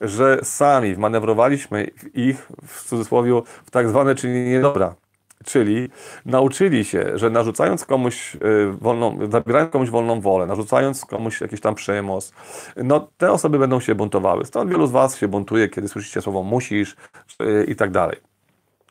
[0.00, 5.01] że sami wmanewrowaliśmy ich w cudzysłowie w tak zwane czynienie dobra.
[5.44, 5.88] Czyli
[6.26, 8.38] nauczyli się, że narzucając komuś y,
[8.80, 12.32] wolną, zabierając komuś wolną wolę, narzucając komuś jakiś tam przymus,
[12.76, 14.44] no te osoby będą się buntowały.
[14.44, 16.96] Stąd wielu z Was się buntuje, kiedy słyszycie słowo musisz
[17.42, 18.16] y, i tak dalej.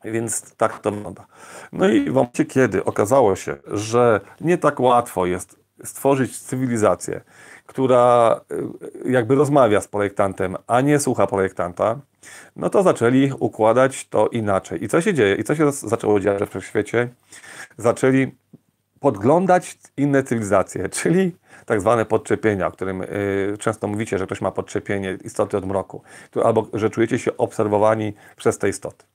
[0.03, 1.25] Więc tak to wygląda.
[1.71, 7.21] No i w momencie, kiedy okazało się, że nie tak łatwo jest stworzyć cywilizację,
[7.71, 8.41] która
[9.05, 11.99] y, jakby rozmawia z projektantem, a nie słucha projektanta,
[12.55, 14.83] no to zaczęli układać to inaczej.
[14.83, 15.35] I co się dzieje?
[15.35, 17.09] I co się zaczęło dziać w świecie?
[17.77, 18.31] Zaczęli
[18.99, 23.07] podglądać inne cywilizacje, czyli tak zwane podczepienia, o którym y,
[23.59, 26.01] często mówicie, że ktoś ma podczepienie istoty od mroku,
[26.43, 29.10] albo że czujecie się obserwowani przez te istoty.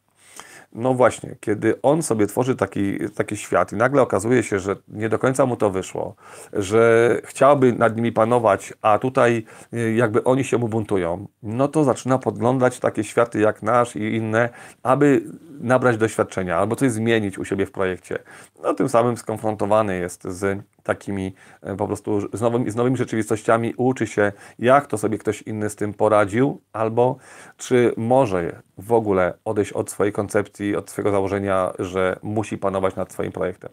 [0.77, 5.09] No właśnie, kiedy on sobie tworzy taki, taki świat i nagle okazuje się, że nie
[5.09, 6.15] do końca mu to wyszło,
[6.53, 11.85] że chciałby nad nimi panować, a tutaj y, jakby oni się mu buntują, no to
[11.85, 14.49] zaczyna podglądać takie światy jak nasz i inne,
[14.83, 15.23] aby
[15.61, 18.19] nabrać doświadczenia albo coś zmienić u siebie w projekcie.
[18.63, 23.75] No tym samym skonfrontowany jest z takimi e, po prostu z, nowym, z nowymi rzeczywistościami,
[23.77, 27.17] uczy się, jak to sobie ktoś inny z tym poradził, albo
[27.57, 33.13] czy może w ogóle odejść od swojej koncepcji, od swojego założenia, że musi panować nad
[33.13, 33.71] swoim projektem.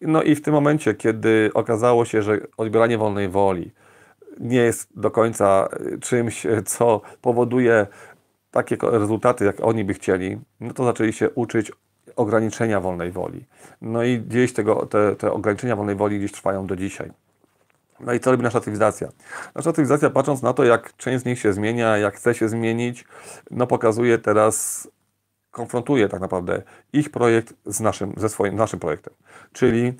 [0.00, 3.70] No i w tym momencie, kiedy okazało się, że odbieranie wolnej woli
[4.40, 7.86] nie jest do końca e, czymś, e, co powoduje
[8.50, 11.72] takie rezultaty, jak oni by chcieli, no to zaczęli się uczyć
[12.16, 13.44] ograniczenia wolnej woli.
[13.80, 17.10] No i gdzieś tego, te, te ograniczenia wolnej woli gdzieś trwają do dzisiaj.
[18.00, 19.08] No i co robi nasza cywilizacja?
[19.54, 23.04] Nasza cywilizacja, patrząc na to, jak część z nich się zmienia, jak chce się zmienić,
[23.50, 24.88] no pokazuje teraz,
[25.50, 29.14] konfrontuje tak naprawdę ich projekt z naszym, ze swoim, naszym projektem.
[29.52, 29.92] Czyli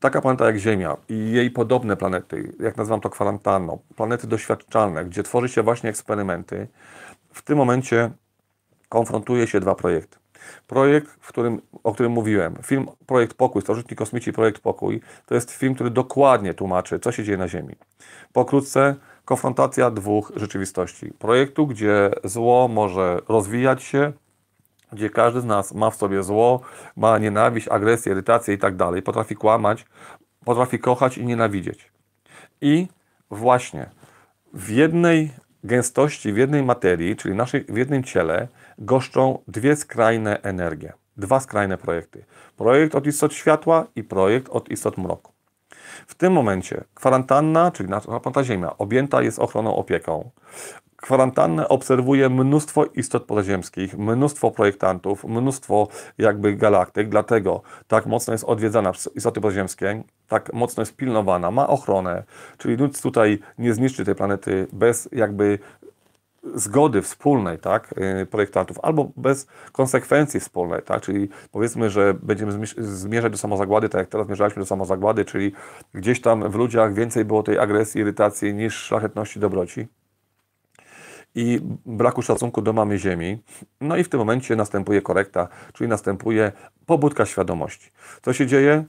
[0.00, 5.22] taka planeta jak Ziemia i jej podobne planety, jak nazywam to kwarantanną, planety doświadczalne, gdzie
[5.22, 6.68] tworzy się właśnie eksperymenty,
[7.32, 8.10] w tym momencie
[8.88, 10.23] konfrontuje się dwa projekty.
[10.66, 15.50] Projekt, w którym, o którym mówiłem, film Projekt Pokój, Starożytni Kosmici Projekt Pokój, to jest
[15.50, 17.74] film, który dokładnie tłumaczy, co się dzieje na Ziemi.
[18.32, 21.12] Pokrótce, konfrontacja dwóch rzeczywistości.
[21.18, 24.12] Projektu, gdzie zło może rozwijać się,
[24.92, 26.60] gdzie każdy z nas ma w sobie zło,
[26.96, 29.86] ma nienawiść, agresję, irytację i tak dalej, potrafi kłamać,
[30.44, 31.92] potrafi kochać i nienawidzieć.
[32.60, 32.88] I
[33.30, 33.90] właśnie
[34.52, 35.30] w jednej
[35.64, 38.48] gęstości, w jednej materii, czyli naszej, w jednym ciele,
[38.78, 42.24] goszczą dwie skrajne energie, dwa skrajne projekty.
[42.56, 45.32] Projekt od istot światła i projekt od istot mroku.
[46.06, 50.30] W tym momencie kwarantanna, czyli nasza Ziemia, objęta jest ochroną, opieką.
[50.96, 58.92] Kwarantannę obserwuje mnóstwo istot pozaziemskich, mnóstwo projektantów, mnóstwo jakby galaktyk, dlatego tak mocno jest odwiedzana
[58.92, 62.22] przez istoty pozaziemskie, tak mocno jest pilnowana, ma ochronę,
[62.58, 65.58] czyli nic tutaj nie zniszczy tej planety bez jakby
[66.54, 73.32] zgody wspólnej tak, y, projektantów, albo bez konsekwencji wspólnej, tak, czyli powiedzmy, że będziemy zmierzać
[73.32, 75.52] do samozagłady, tak jak teraz zmierzaliśmy do samozagłady, czyli
[75.94, 79.88] gdzieś tam w ludziach więcej było tej agresji, irytacji niż szlachetności, dobroci
[81.34, 83.38] i braku szacunku do mamy Ziemi.
[83.80, 86.52] No i w tym momencie następuje korekta, czyli następuje
[86.86, 87.90] pobudka świadomości.
[88.22, 88.84] Co się dzieje?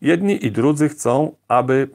[0.00, 1.88] Jedni i drudzy chcą, aby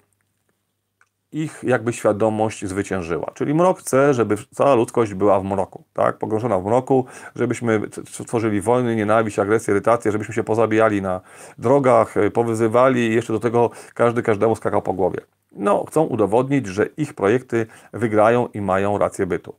[1.33, 3.31] ich jakby świadomość zwyciężyła.
[3.33, 6.17] Czyli mrok chce, żeby cała ludzkość była w mroku, tak?
[6.17, 7.81] pogrążona w mroku, żebyśmy
[8.27, 11.21] tworzyli wojny, nienawiść, agresję, irytację, żebyśmy się pozabijali na
[11.57, 15.19] drogach, powyzywali i jeszcze do tego każdy każdemu skakał po głowie.
[15.53, 19.55] No, chcą udowodnić, że ich projekty wygrają i mają rację bytu.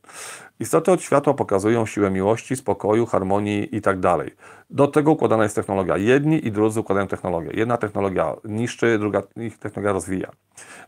[0.60, 4.30] Istoty od światła pokazują siłę miłości, spokoju, harmonii i tak dalej.
[4.70, 5.96] Do tego układana jest technologia.
[5.96, 7.50] Jedni i drudzy układają technologię.
[7.54, 9.22] Jedna technologia niszczy, druga
[9.60, 10.30] technologia rozwija.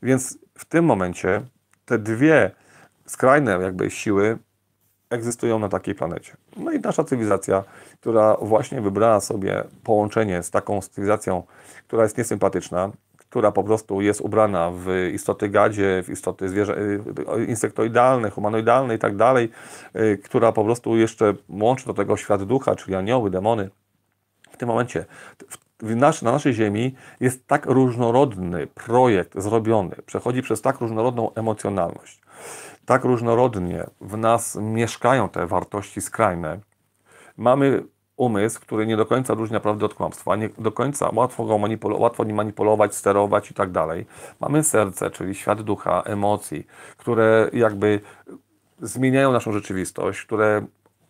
[0.03, 1.43] Więc w tym momencie
[1.85, 2.51] te dwie
[3.07, 4.39] skrajne jakby siły
[5.11, 6.37] egzystują na takiej planecie.
[6.57, 7.65] No i nasza cywilizacja,
[8.01, 11.43] która właśnie wybrała sobie połączenie z taką cywilizacją,
[11.87, 12.91] która jest niesympatyczna,
[13.37, 18.99] która po prostu jest ubrana w istoty gadzie, w istoty zwierzę, y, insektoidalne, humanoidalne i
[18.99, 19.51] tak dalej,
[19.97, 23.71] y, która po prostu jeszcze łączy do tego świat ducha, czyli anioły, demony.
[24.51, 25.05] W tym momencie
[25.83, 32.21] nasz, na naszej Ziemi jest tak różnorodny projekt zrobiony, przechodzi przez tak różnorodną emocjonalność,
[32.87, 36.59] tak różnorodnie w nas mieszkają te wartości skrajne.
[37.37, 37.83] Mamy
[38.17, 42.03] umysł, który nie do końca różnia prawdę od kłamstwa, nie do końca łatwo go manipulować,
[42.03, 44.07] łatwo nim manipulować, sterować i tak dalej.
[44.41, 48.01] Mamy serce, czyli świat ducha, emocji, które jakby
[48.81, 50.67] zmieniają naszą rzeczywistość, które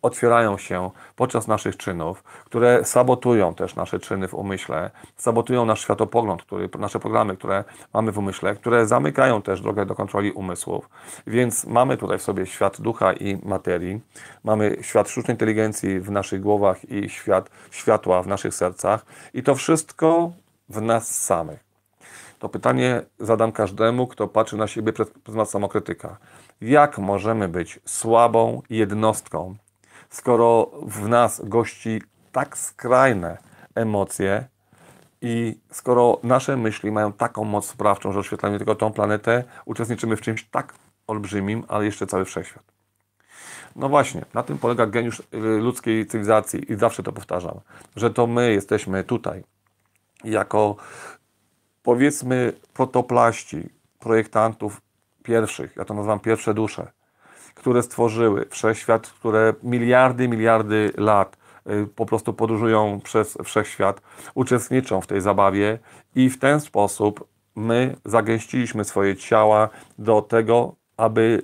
[0.06, 6.42] otwierają się podczas naszych czynów, które sabotują też nasze czyny w umyśle, sabotują nasz światopogląd,
[6.42, 10.88] który, nasze programy, które mamy w umyśle, które zamykają też drogę do kontroli umysłów.
[11.26, 14.00] Więc mamy tutaj w sobie świat ducha i materii,
[14.44, 19.54] mamy świat sztucznej inteligencji w naszych głowach i świat światła w naszych sercach i to
[19.54, 20.32] wszystko
[20.68, 21.66] w nas samych.
[22.38, 26.16] To pytanie zadam każdemu, kto patrzy na siebie przez pryzmat samokrytyka.
[26.60, 29.56] Jak możemy być słabą jednostką,
[30.10, 32.02] skoro w nas gości
[32.32, 33.38] tak skrajne
[33.74, 34.48] emocje
[35.20, 40.20] i skoro nasze myśli mają taką moc sprawczą, że oświetlamy tylko tą planetę, uczestniczymy w
[40.20, 40.74] czymś tak
[41.06, 42.64] olbrzymim, ale jeszcze cały wszechświat.
[43.76, 47.60] No właśnie, na tym polega geniusz y, ludzkiej cywilizacji i zawsze to powtarzam,
[47.96, 49.44] że to my jesteśmy tutaj
[50.24, 50.76] jako
[51.82, 54.80] powiedzmy protoplaści, projektantów
[55.22, 56.92] pierwszych, ja to nazywam pierwsze dusze,
[57.66, 61.36] które stworzyły wszechświat, które miliardy, miliardy lat
[61.70, 64.00] y, po prostu podróżują przez wszechświat,
[64.34, 65.78] uczestniczą w tej zabawie
[66.14, 71.42] i w ten sposób my zagęściliśmy swoje ciała do tego, aby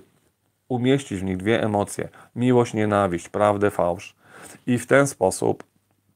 [0.68, 4.14] umieścić w nich dwie emocje: miłość, nienawiść, prawdę, fałsz.
[4.66, 5.64] I w ten sposób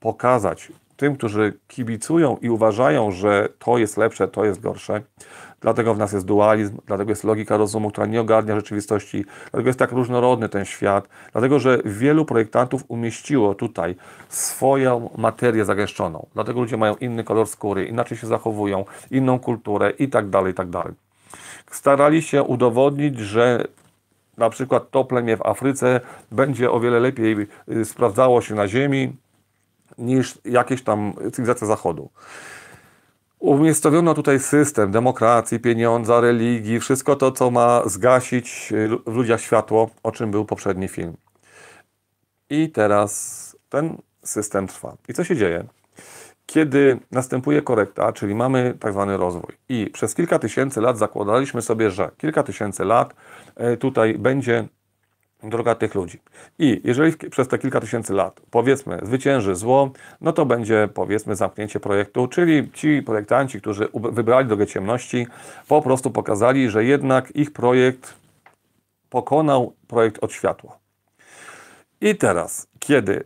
[0.00, 5.02] pokazać tym, którzy kibicują i uważają, że to jest lepsze, to jest gorsze,
[5.60, 9.78] Dlatego w nas jest dualizm, dlatego jest logika rozumu, która nie ogarnia rzeczywistości, dlatego jest
[9.78, 13.96] tak różnorodny ten świat, dlatego że wielu projektantów umieściło tutaj
[14.28, 16.26] swoją materię zagęszczoną.
[16.34, 20.70] Dlatego ludzie mają inny kolor skóry, inaczej się zachowują, inną kulturę i tak dalej, tak
[20.70, 20.94] dalej.
[21.70, 23.64] Starali się udowodnić, że
[24.36, 26.00] na przykład to plemię w Afryce
[26.32, 29.16] będzie o wiele lepiej y, sprawdzało się na ziemi
[29.98, 32.10] niż jakieś tam cywilizacje zachodu.
[33.38, 38.72] Umiejscowiono tutaj system demokracji, pieniądza, religii, wszystko to, co ma zgasić
[39.06, 41.16] w ludziach światło, o czym był poprzedni film.
[42.50, 44.96] I teraz ten system trwa.
[45.08, 45.64] I co się dzieje?
[46.46, 51.90] Kiedy następuje korekta, czyli mamy tak zwany rozwój i przez kilka tysięcy lat zakładaliśmy sobie,
[51.90, 53.14] że kilka tysięcy lat
[53.56, 54.68] e, tutaj będzie
[55.42, 56.20] droga tych ludzi.
[56.58, 61.80] I jeżeli przez te kilka tysięcy lat, powiedzmy, zwycięży zło, no to będzie, powiedzmy, zamknięcie
[61.80, 65.26] projektu, czyli ci projektanci, którzy wybrali drogę ciemności,
[65.68, 68.14] po prostu pokazali, że jednak ich projekt
[69.10, 70.78] pokonał projekt od światła.
[72.00, 73.24] I teraz, kiedy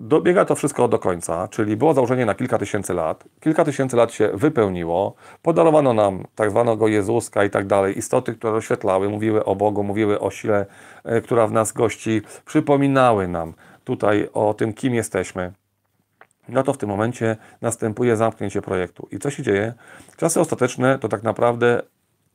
[0.00, 3.24] dobiega to wszystko do końca, czyli było założenie na kilka tysięcy lat.
[3.40, 8.52] Kilka tysięcy lat się wypełniło, podarowano nam tak zwanego Jezuska i tak dalej, istoty, które
[8.52, 10.66] oświetlały, mówiły o Bogu, mówiły o sile,
[11.04, 15.52] e, która w nas gości, przypominały nam tutaj o tym, kim jesteśmy.
[16.48, 19.08] No to w tym momencie następuje zamknięcie projektu.
[19.10, 19.74] I co się dzieje?
[20.16, 21.82] Czasy ostateczne to tak naprawdę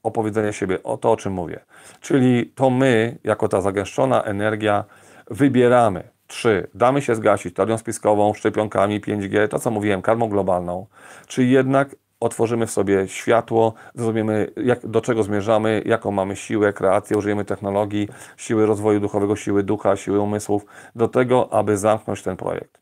[0.03, 1.59] opowiedzenie siebie o to, o czym mówię.
[2.01, 4.83] Czyli to my, jako ta zagęszczona energia,
[5.27, 6.67] wybieramy 3.
[6.75, 10.85] Damy się zgasić teorią spiskową, szczepionkami, 5G, to co mówiłem, karmą globalną.
[11.27, 17.17] Czy jednak otworzymy w sobie światło, zrozumiemy jak, do czego zmierzamy, jaką mamy siłę, kreację,
[17.17, 20.65] użyjemy technologii, siły rozwoju duchowego, siły ducha, siły umysłów,
[20.95, 22.81] do tego, aby zamknąć ten projekt.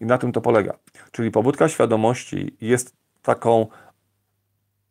[0.00, 0.74] I na tym to polega.
[1.12, 3.66] Czyli pobudka świadomości jest taką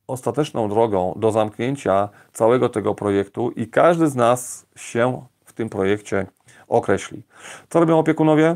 [0.08, 6.28] ostateczną drogą do zamknięcia całego tego projektu i każdy z nas się w tym projekcie
[6.74, 7.24] określi.
[7.69, 8.55] Co robią opiekunowie?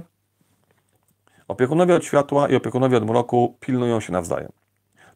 [1.48, 4.52] Opiekunowie od światła i opiekunowie od mroku pilnują się nawzajem.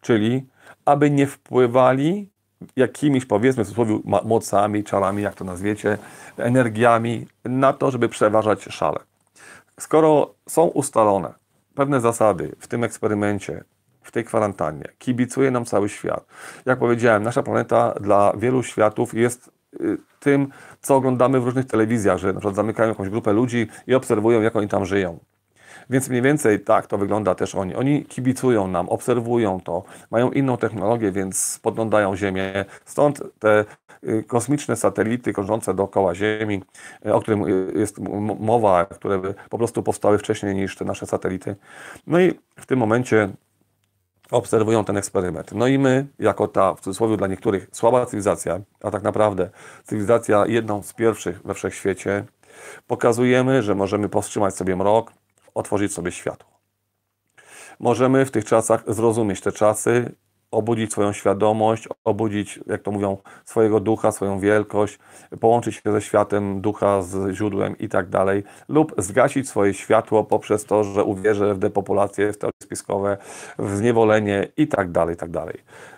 [0.01, 0.47] Czyli,
[0.85, 2.29] aby nie wpływali
[2.75, 5.97] jakimiś, powiedzmy cudzysłowie, mocami, czarami, jak to nazwiecie,
[6.37, 8.99] energiami na to, żeby przeważać szale.
[9.79, 11.33] Skoro są ustalone
[11.75, 13.63] pewne zasady w tym eksperymencie,
[14.03, 16.25] w tej kwarantannie, kibicuje nam cały świat.
[16.65, 19.51] Jak powiedziałem, nasza planeta dla wielu światów jest
[20.19, 20.47] tym,
[20.81, 24.55] co oglądamy w różnych telewizjach, że na przykład zamykają jakąś grupę ludzi i obserwują, jak
[24.55, 25.19] oni tam żyją.
[25.89, 27.75] Więc mniej więcej tak to wygląda też oni.
[27.75, 32.65] Oni kibicują nam, obserwują to, mają inną technologię, więc podglądają Ziemię.
[32.85, 33.65] Stąd te
[34.03, 36.63] y, kosmiczne satelity krążące dookoła Ziemi,
[37.05, 37.99] y, o którym y, jest
[38.39, 41.55] mowa, które po prostu powstały wcześniej niż te nasze satelity.
[42.07, 43.29] No i w tym momencie
[44.31, 45.51] obserwują ten eksperyment.
[45.51, 49.49] No i my, jako ta, w cudzysłowie dla niektórych, słaba cywilizacja, a tak naprawdę
[49.83, 52.25] cywilizacja jedną z pierwszych we wszechświecie,
[52.87, 55.13] pokazujemy, że możemy powstrzymać sobie mrok,
[55.55, 56.51] otworzyć sobie światło.
[57.79, 60.15] Możemy w tych czasach zrozumieć te czasy
[60.51, 64.99] obudzić swoją świadomość, obudzić, jak to mówią, swojego ducha, swoją wielkość,
[65.39, 70.65] połączyć się ze światem ducha, z źródłem i tak dalej, lub zgasić swoje światło poprzez
[70.65, 73.17] to, że uwierzę w depopulację, w teorie spiskowe,
[73.59, 75.57] w zniewolenie i tak dalej, i tak dalej.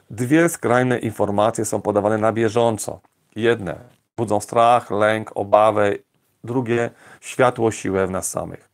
[0.09, 2.99] Dwie skrajne informacje są podawane na bieżąco.
[3.35, 3.75] Jedne
[4.17, 5.93] budzą strach, lęk, obawę,
[6.43, 6.89] drugie
[7.21, 8.69] światło, siłę w nas samych.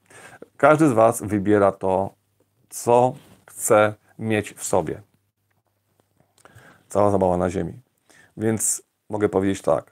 [0.57, 2.13] Każdy z Was wybiera to,
[2.69, 3.13] co
[3.45, 5.08] chce mieć w sobie
[6.89, 7.73] cała zabawa na ziemi.
[8.37, 9.91] Więc mogę powiedzieć tak,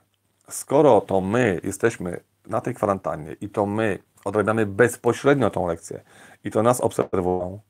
[0.50, 6.00] skoro to my jesteśmy na tej kwarantannie i to my odrabiamy bezpośrednio tą lekcję
[6.44, 7.60] i to nas obserwują,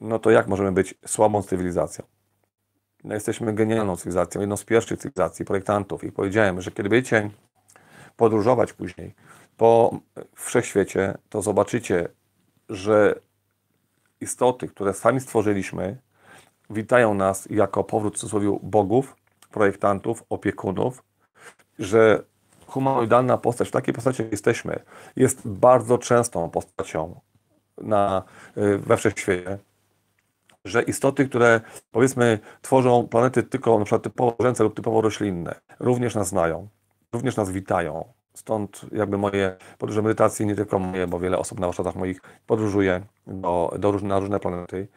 [0.00, 2.04] no to jak możemy być słabą cywilizacją?
[3.04, 7.30] No jesteśmy genialną cywilizacją, jedną z pierwszych cywilizacji, projektantów i powiedziałem, że kiedy będziecie
[8.16, 9.14] podróżować później
[9.56, 9.98] po
[10.34, 12.08] wszechświecie, to zobaczycie,
[12.68, 13.20] że
[14.20, 15.98] istoty, które sami stworzyliśmy,
[16.70, 19.16] witają nas jako powrót w cudzysłowie bogów,
[19.50, 21.02] projektantów, opiekunów,
[21.78, 22.22] że
[22.66, 24.80] humanoidalna postać, w takiej postaci jesteśmy,
[25.16, 27.20] jest bardzo częstą postacią
[27.78, 28.22] na,
[28.56, 29.58] y, we wszechświecie,
[30.64, 31.60] że istoty, które
[31.90, 36.68] powiedzmy tworzą planety tylko na przykład typowo rzęce lub typowo roślinne, również nas znają,
[37.12, 38.04] również nas witają,
[38.38, 43.02] Stąd jakby moje podróże medytacji, nie tylko moje, bo wiele osób na warsztatach moich podróżuje
[43.26, 44.88] do, do różne, na różne planety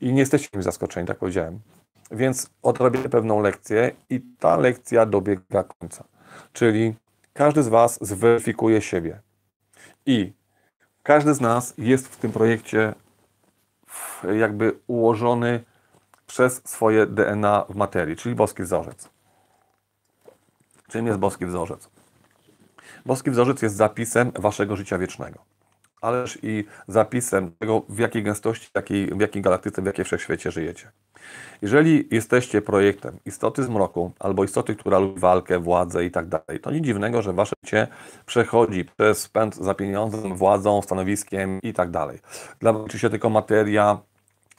[0.00, 1.60] i nie jesteście mi zaskoczeni, tak powiedziałem.
[2.10, 6.04] Więc odrobię pewną lekcję i ta lekcja dobiega końca.
[6.52, 6.94] Czyli
[7.32, 9.20] każdy z Was zweryfikuje siebie.
[10.06, 10.32] I
[11.02, 12.94] każdy z nas jest w tym projekcie
[14.38, 15.64] jakby ułożony
[16.26, 19.08] przez swoje DNA w materii, czyli boski wzorzec.
[20.88, 21.97] Czym jest boski wzorzec?
[23.08, 25.38] Boski wzorzec jest zapisem waszego życia wiecznego,
[26.00, 30.50] ależ i zapisem tego, w jakiej gęstości, w jakiej, w jakiej galaktyce, w jakiej wszechświecie
[30.50, 30.90] żyjecie.
[31.62, 36.60] Jeżeli jesteście projektem istoty z mroku albo istoty, która lubi walkę, władzę i tak dalej,
[36.62, 37.88] to nic dziwnego, że wasze życie
[38.26, 42.18] przechodzi przez spęd za pieniądzem, władzą, stanowiskiem i tak dalej.
[42.60, 43.98] Dla liczy się tylko materia,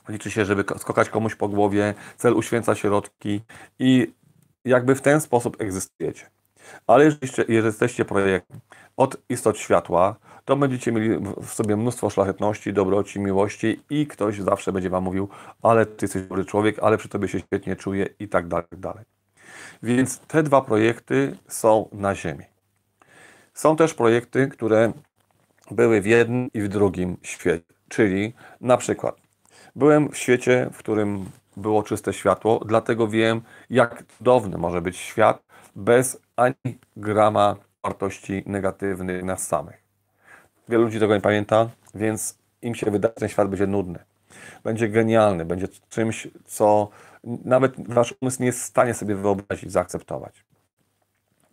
[0.08, 3.42] liczy się, żeby skokać komuś po głowie, cel uświęca środki
[3.80, 4.14] i
[4.66, 6.39] jakby w ten sposób egzystujecie.
[6.88, 8.60] Ale jeżeli jesteście projektem
[8.98, 10.16] od istot światła,
[10.46, 11.10] to będziecie mieli
[11.42, 15.30] w sobie mnóstwo szlachetności, dobroci, miłości i ktoś zawsze będzie Wam mówił,
[15.62, 18.80] ale Ty jesteś dobry człowiek, ale przy Tobie się świetnie czuję i tak dalej, tak
[18.80, 19.06] dalej.
[19.84, 22.46] Więc te dwa projekty są na Ziemi.
[23.54, 24.94] Są też projekty, które
[25.72, 27.74] były w jednym i w drugim świecie.
[27.90, 29.16] Czyli na przykład
[29.76, 31.26] byłem w świecie, w którym
[31.58, 35.49] było czyste światło, dlatego wiem, jak cudowny może być świat
[35.80, 39.84] bez ani grama wartości negatywnych nas samych.
[40.70, 44.00] Wielu ludzi tego nie pamięta, więc im się wydaje, że ten świat będzie nudny.
[44.64, 46.90] Będzie genialny, będzie czymś, co
[47.24, 50.44] nawet wasz umysł nie jest w stanie sobie wyobrazić, zaakceptować.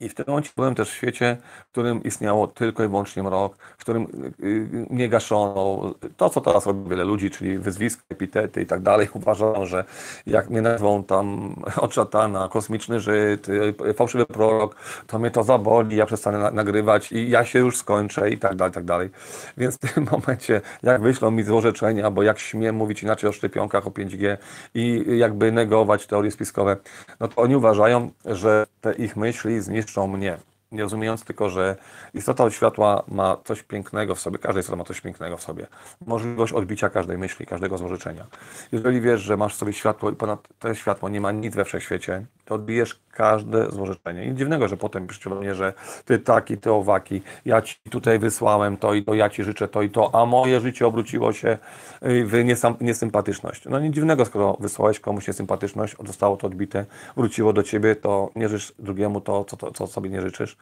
[0.00, 1.36] I w tym momencie byłem też w świecie,
[1.68, 4.02] w którym istniało tylko i wyłącznie mrok, w którym
[4.42, 8.82] y, y, nie gaszono to, co teraz robi wiele ludzi, czyli wyzwiska, epitety i tak
[8.82, 9.08] dalej.
[9.14, 9.84] Uważam, że
[10.26, 14.76] jak mnie nazwą tam od szatana, kosmiczny Żyd, y, fałszywy prorok,
[15.06, 18.74] to mnie to zaboli, ja przestanę nagrywać i ja się już skończę i tak dalej,
[18.74, 19.10] tak dalej.
[19.56, 23.86] Więc w tym momencie, jak wyślą mi złorzeczenia, bo jak śmiem mówić inaczej o szczepionkach,
[23.86, 24.36] o 5G
[24.74, 26.76] i jakby negować teorie spiskowe,
[27.20, 30.38] no to oni uważają, że te ich myśli zniszczą niszczą mnie.
[30.72, 31.76] Nie rozumiejąc tylko, że
[32.14, 35.66] istota od światła ma coś pięknego w sobie, każda istota ma coś pięknego w sobie.
[36.06, 38.26] Możliwość odbicia każdej myśli, każdego złożyczenia.
[38.72, 41.64] Jeżeli wiesz, że masz w sobie światło i ponad to światło nie ma nic we
[41.64, 44.24] wszechświecie, to odbijesz każde złożyczenie.
[44.24, 45.72] I dziwnego, że potem piszecie do mnie, że
[46.04, 49.82] ty taki, ty owaki, ja ci tutaj wysłałem to i to, ja ci życzę to
[49.82, 51.58] i to, a moje życie obróciło się
[52.02, 52.44] w
[52.80, 53.64] niesympatyczność.
[53.64, 56.86] No nic dziwnego, skoro wysłałeś komuś niesympatyczność, zostało to odbite,
[57.16, 60.56] wróciło do ciebie, to nie życz drugiemu to, co, to, co sobie nie życzysz,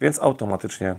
[0.00, 0.96] więc automatycznie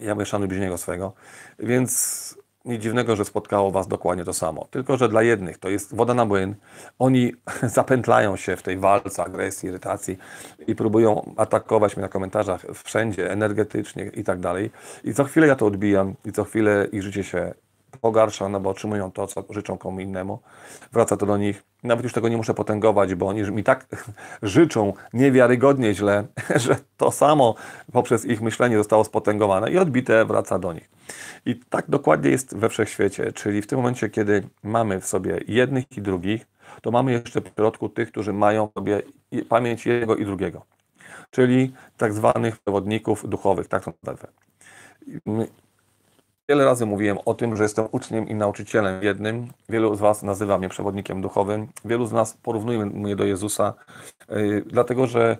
[0.00, 1.12] ja mówię, szanuj bliźniego swego.
[1.58, 4.66] Więc nic dziwnego, że spotkało Was dokładnie to samo.
[4.70, 6.54] Tylko, że dla jednych to jest woda na młyn.
[6.98, 7.32] Oni
[7.62, 10.18] zapętlają się w tej walce, agresji, irytacji
[10.66, 14.70] i próbują atakować mnie na komentarzach wszędzie, energetycznie i tak dalej.
[15.04, 17.54] I co chwilę ja to odbijam i co chwilę ich życie się
[17.96, 20.38] pogarsza, no bo otrzymują to, co życzą komu innemu.
[20.92, 21.62] Wraca to do nich.
[21.82, 23.86] Nawet już tego nie muszę potęgować, bo oni mi tak
[24.42, 26.24] życzą niewiarygodnie źle,
[26.64, 27.54] że to samo
[27.92, 30.90] poprzez ich myślenie zostało spotęgowane i odbite wraca do nich.
[31.46, 35.96] I tak dokładnie jest we wszechświecie, czyli w tym momencie, kiedy mamy w sobie jednych
[35.96, 36.46] i drugich,
[36.82, 39.02] to mamy jeszcze w środku tych, którzy mają w sobie
[39.48, 40.64] pamięć jednego i drugiego,
[41.30, 44.28] czyli tak zwanych przewodników duchowych, tak to nazwę.
[46.48, 49.48] Wiele razy mówiłem o tym, że jestem uczniem i nauczycielem jednym.
[49.68, 51.68] Wielu z Was nazywa mnie przewodnikiem duchowym.
[51.84, 53.74] Wielu z nas porównuje mnie do Jezusa,
[54.28, 55.36] yy, dlatego że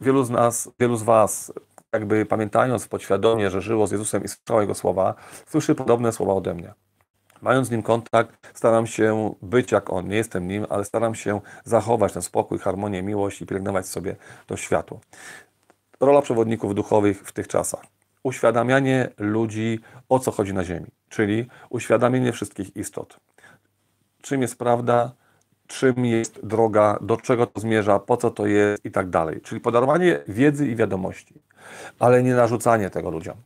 [0.00, 1.52] wielu z nas, wielu z Was,
[1.92, 5.14] jakby pamiętając podświadomie, że żyło z Jezusem i słyszało Jego słowa,
[5.46, 6.74] słyszy podobne słowa ode mnie.
[7.42, 10.08] Mając z Nim kontakt, staram się być jak On.
[10.08, 14.16] Nie jestem Nim, ale staram się zachować ten spokój, harmonię, miłość i pielęgnować sobie
[14.46, 15.00] to światło.
[16.00, 17.82] Rola przewodników duchowych w tych czasach
[18.22, 23.20] uświadamianie ludzi, o co chodzi na Ziemi, czyli uświadamienie wszystkich istot.
[24.22, 25.12] Czym jest prawda,
[25.66, 29.40] czym jest droga, do czego to zmierza, po co to jest i tak dalej.
[29.40, 31.34] Czyli podarowanie wiedzy i wiadomości,
[31.98, 33.36] ale nie narzucanie tego ludziom.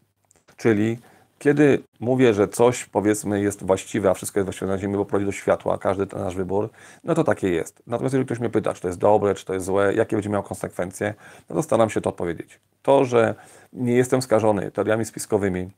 [0.56, 0.98] Czyli
[1.38, 5.26] kiedy mówię, że coś powiedzmy jest właściwe, a wszystko jest właściwe na Ziemi, bo prowadzi
[5.26, 6.70] do światła, każdy to nasz wybór,
[7.04, 7.82] no to takie jest.
[7.86, 10.30] Natomiast jeżeli ktoś mnie pyta, czy to jest dobre, czy to jest złe, jakie będzie
[10.30, 11.14] miało konsekwencje,
[11.50, 12.60] no to staram się to odpowiedzieć.
[12.82, 13.34] To, że
[13.72, 15.70] nie jestem skażony teoriami spiskowymi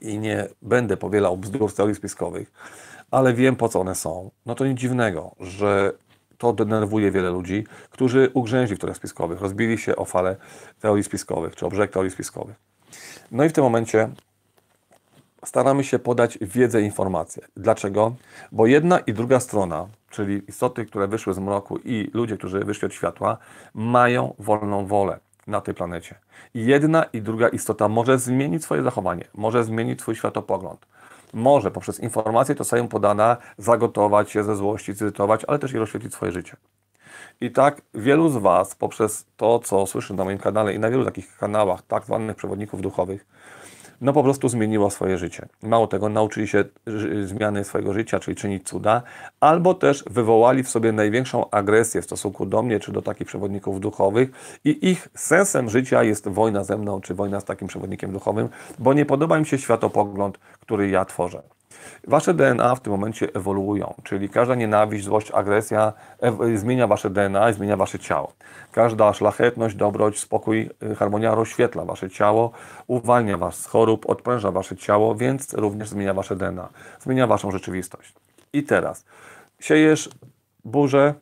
[0.00, 2.52] i nie będę powielał bzdur z teorii spiskowych,
[3.10, 5.92] ale wiem po co one są, no to nic dziwnego, że
[6.38, 10.36] to denerwuje wiele ludzi, którzy ugrzęźli w teoriach spiskowych, rozbili się o falę
[10.80, 12.56] teorii spiskowych, czy o brzeg teorii spiskowych.
[13.30, 14.08] No i w tym momencie
[15.44, 17.42] staramy się podać wiedzę informacje.
[17.56, 18.14] Dlaczego?
[18.52, 22.86] Bo jedna i druga strona, czyli istoty, które wyszły z mroku i ludzie, którzy wyszli
[22.86, 23.36] od światła,
[23.74, 26.14] mają wolną wolę na tej planecie.
[26.54, 30.86] Jedna i druga istota może zmienić swoje zachowanie, może zmienić swój światopogląd.
[31.32, 36.14] Może poprzez informacje to sobie podana zagotować się ze złości, cytować, ale też i rozświetlić
[36.14, 36.56] swoje życie.
[37.40, 41.04] I tak wielu z Was poprzez to, co słyszę na moim kanale i na wielu
[41.04, 43.26] takich kanałach, tak zwanych przewodników duchowych,
[44.00, 45.48] no po prostu zmieniło swoje życie.
[45.62, 46.64] Mało tego, nauczyli się
[47.24, 49.02] zmiany swojego życia, czyli czynić cuda,
[49.40, 53.80] albo też wywołali w sobie największą agresję w stosunku do mnie, czy do takich przewodników
[53.80, 58.48] duchowych i ich sensem życia jest wojna ze mną, czy wojna z takim przewodnikiem duchowym,
[58.78, 61.42] bo nie podoba im się światopogląd, który ja tworzę.
[62.06, 65.92] Wasze DNA w tym momencie ewoluują, czyli każda nienawiść, złość, agresja
[66.54, 68.32] zmienia wasze DNA zmienia wasze ciało.
[68.72, 72.50] Każda szlachetność, dobroć, spokój, y, harmonia rozświetla wasze ciało,
[72.86, 76.68] uwalnia was z chorób, odpręża wasze ciało, więc również zmienia wasze DNA,
[77.00, 78.14] zmienia waszą rzeczywistość.
[78.52, 79.04] I teraz
[79.60, 80.10] siejesz
[80.64, 81.14] burzę,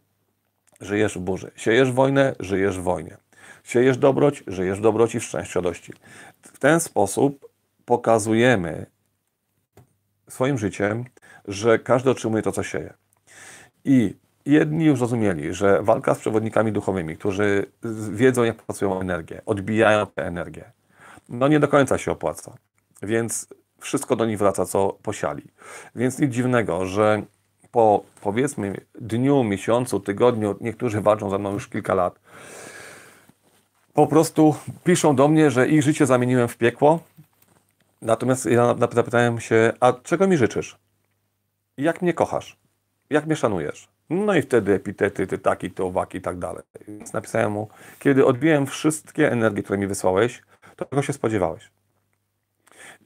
[0.80, 1.50] żyjesz w burzy.
[1.56, 3.16] Siejesz wojnę, żyjesz w wojnie.
[3.64, 5.92] Siejesz dobroć, żyjesz w dobroci, w szczęściowości.
[6.42, 7.48] W ten sposób
[7.84, 8.86] pokazujemy
[10.28, 11.04] swoim życiem,
[11.48, 12.94] że każdy otrzymuje to, co sieje.
[13.84, 14.16] I
[14.46, 17.66] jedni już zrozumieli, że walka z przewodnikami duchowymi, którzy
[18.12, 20.72] wiedzą, jak pracują energię, odbijają tę energię,
[21.28, 22.54] no nie do końca się opłaca.
[23.02, 23.48] Więc
[23.80, 25.42] wszystko do nich wraca, co posiali.
[25.96, 27.22] Więc nic dziwnego, że
[27.70, 32.20] po powiedzmy dniu, miesiącu, tygodniu, niektórzy walczą ze mną już kilka lat,
[33.94, 34.54] po prostu
[34.84, 37.00] piszą do mnie, że ich życie zamieniłem w piekło,
[38.02, 40.78] Natomiast ja zapytałem się, a czego mi życzysz?
[41.76, 42.58] Jak mnie kochasz?
[43.10, 43.88] Jak mnie szanujesz?
[44.10, 46.62] No i wtedy epitety, ty taki, ty owaki i tak dalej.
[46.88, 50.42] Więc napisałem mu, kiedy odbiłem wszystkie energie, które mi wysłałeś,
[50.76, 51.70] to czego się spodziewałeś?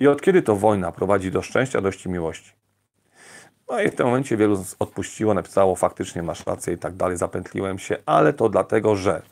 [0.01, 2.53] I od kiedy to wojna prowadzi do szczęścia, dości miłości?
[3.70, 7.78] No i w tym momencie wielu odpuściło, napisało faktycznie masz rację i tak dalej, zapętliłem
[7.78, 9.22] się, ale to dlatego, że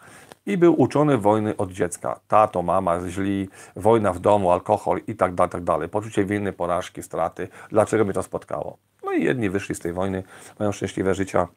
[0.47, 2.21] i był uczony wojny od dziecka.
[2.29, 5.89] Tato, mama, źli, wojna w domu, alkohol i tak dalej, tak dalej.
[5.89, 7.49] Poczucie winy, porażki, straty.
[7.71, 8.79] Dlaczego mnie to spotkało?
[9.05, 10.23] No i jedni wyszli z tej wojny,
[10.59, 11.49] mają szczęśliwe życia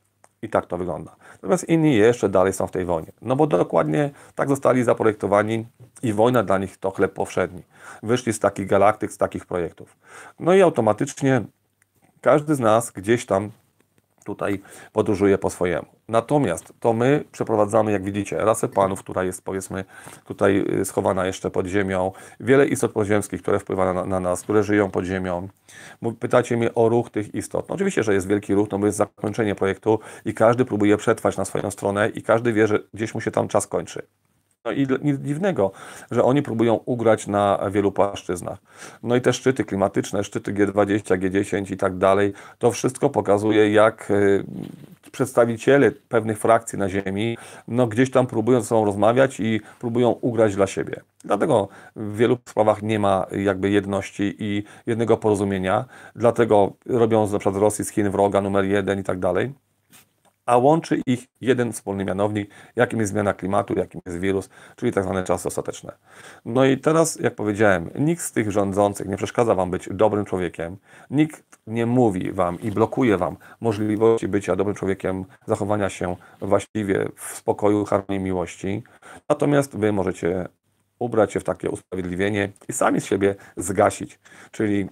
[0.42, 1.16] i tak to wygląda.
[1.34, 3.12] Natomiast inni jeszcze dalej są w tej wojnie.
[3.22, 5.66] No bo dokładnie tak zostali zaprojektowani
[6.04, 7.64] i wojna dla nich to chleb powszedni.
[8.04, 9.98] Wyszli z takich galaktyk, z takich projektów.
[10.40, 11.42] No i automatycznie
[12.22, 13.52] każdy z nas gdzieś tam
[14.28, 14.60] tutaj
[14.94, 15.88] podróżuje po swojemu.
[16.08, 19.86] Natomiast to my przeprowadzamy, jak widzicie, rasę panów, która jest powiedzmy
[20.26, 24.64] tutaj y, schowana jeszcze pod ziemią, wiele istot podziemskich, które wpływają na, na nas, które
[24.64, 25.48] żyją pod ziemią.
[26.20, 27.70] Pytacie mnie o ruch tych istot.
[27.70, 31.38] No oczywiście, że jest wielki ruch, no bo jest zakończenie projektu i każdy próbuje przetrwać
[31.38, 34.02] na swoją stronę i każdy wie, że gdzieś mu się tam czas kończy.
[34.68, 35.72] No i nic dziwnego,
[36.12, 38.60] że oni próbują ugrać na wielu płaszczyznach.
[39.04, 44.12] No i te szczyty klimatyczne, szczyty G20, G10 i tak dalej, to wszystko pokazuje, jak
[44.12, 44.44] y,
[45.12, 47.38] przedstawiciele pewnych frakcji na Ziemi,
[47.68, 51.02] no gdzieś tam próbują ze sobą rozmawiać i próbują ugrać dla siebie.
[51.26, 55.86] Dlatego w wielu sprawach nie ma jakby jedności i jednego porozumienia.
[56.16, 59.67] Dlatego robią na przykład Rosji, z Chin wroga numer jeden i tak dalej
[60.48, 65.04] a łączy ich jeden wspólny mianownik, jakim jest zmiana klimatu, jakim jest wirus, czyli tak
[65.04, 65.92] zwane czasy ostateczne.
[66.46, 70.78] No i teraz, jak powiedziałem, nikt z tych rządzących nie przeszkadza Wam być dobrym człowiekiem,
[71.10, 77.38] nikt nie mówi Wam i blokuje Wam możliwości bycia dobrym człowiekiem, zachowania się właściwie w
[77.38, 78.84] spokoju, harmonii, miłości,
[79.30, 80.48] natomiast Wy możecie
[81.00, 84.20] ubrać się w takie usprawiedliwienie i sami z siebie zgasić,
[84.52, 84.88] czyli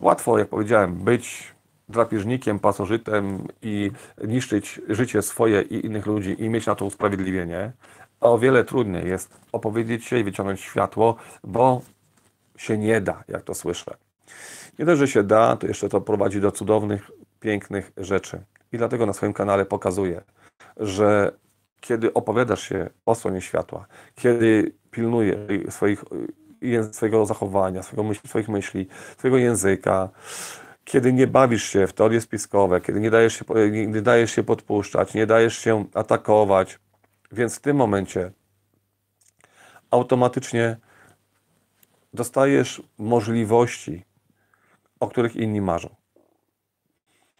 [0.00, 1.54] łatwo, jak powiedziałem, być
[1.88, 3.90] drapieżnikiem, pasożytem i
[4.24, 7.72] niszczyć życie swoje i innych ludzi i mieć na to usprawiedliwienie,
[8.20, 11.82] o wiele trudniej jest opowiedzieć się i wyciągnąć światło, bo
[12.56, 13.96] się nie da, jak to słyszę.
[14.78, 17.10] Nie dość, że się da, to jeszcze to prowadzi do cudownych,
[17.40, 18.42] pięknych rzeczy.
[18.72, 20.22] I dlatego na swoim kanale pokazuję,
[20.76, 21.32] że
[21.80, 26.04] kiedy opowiadasz się o stronie światła, kiedy pilnujesz swoich,
[26.92, 30.08] swojego zachowania, swojego myśli, swoich myśli, swojego języka,
[30.84, 35.14] kiedy nie bawisz się w teorie spiskowe, kiedy nie dajesz się, nie dajesz się podpuszczać,
[35.14, 36.78] nie dajesz się atakować,
[37.32, 38.32] więc w tym momencie
[39.90, 40.76] automatycznie
[42.14, 44.04] dostajesz możliwości,
[45.00, 45.88] o których inni marzą,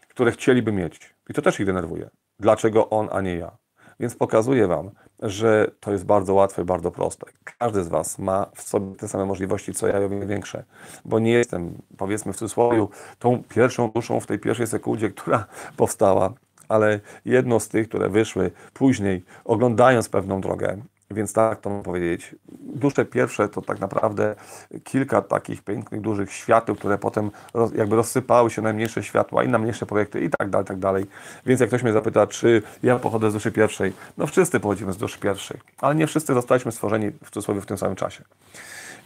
[0.07, 1.13] które chcieliby mieć.
[1.29, 2.09] I to też ich denerwuje.
[2.39, 3.57] Dlaczego on, a nie ja?
[3.99, 4.91] Więc pokazuję Wam,
[5.23, 7.25] że to jest bardzo łatwe, bardzo proste.
[7.57, 10.63] Każdy z Was ma w sobie te same możliwości, co ja, ja większe,
[11.05, 12.87] bo nie jestem, powiedzmy w cudzysłowie,
[13.19, 15.45] tą pierwszą duszą w tej pierwszej sekundzie, która
[15.77, 16.33] powstała,
[16.67, 20.77] ale jedno z tych, które wyszły później, oglądając pewną drogę,
[21.13, 22.35] więc tak to mam powiedzieć.
[22.59, 24.35] Dusze pierwsze to tak naprawdę
[24.83, 29.49] kilka takich pięknych, dużych świateł, które potem roz, jakby rozsypały się na mniejsze światła i
[29.49, 31.05] na mniejsze projekty i tak dalej, tak dalej.
[31.45, 34.97] Więc jak ktoś mnie zapyta, czy ja pochodzę z duszy pierwszej, no wszyscy pochodzimy z
[34.97, 38.23] duszy pierwszej, ale nie wszyscy zostaliśmy stworzeni w cudzysłowie w tym samym czasie.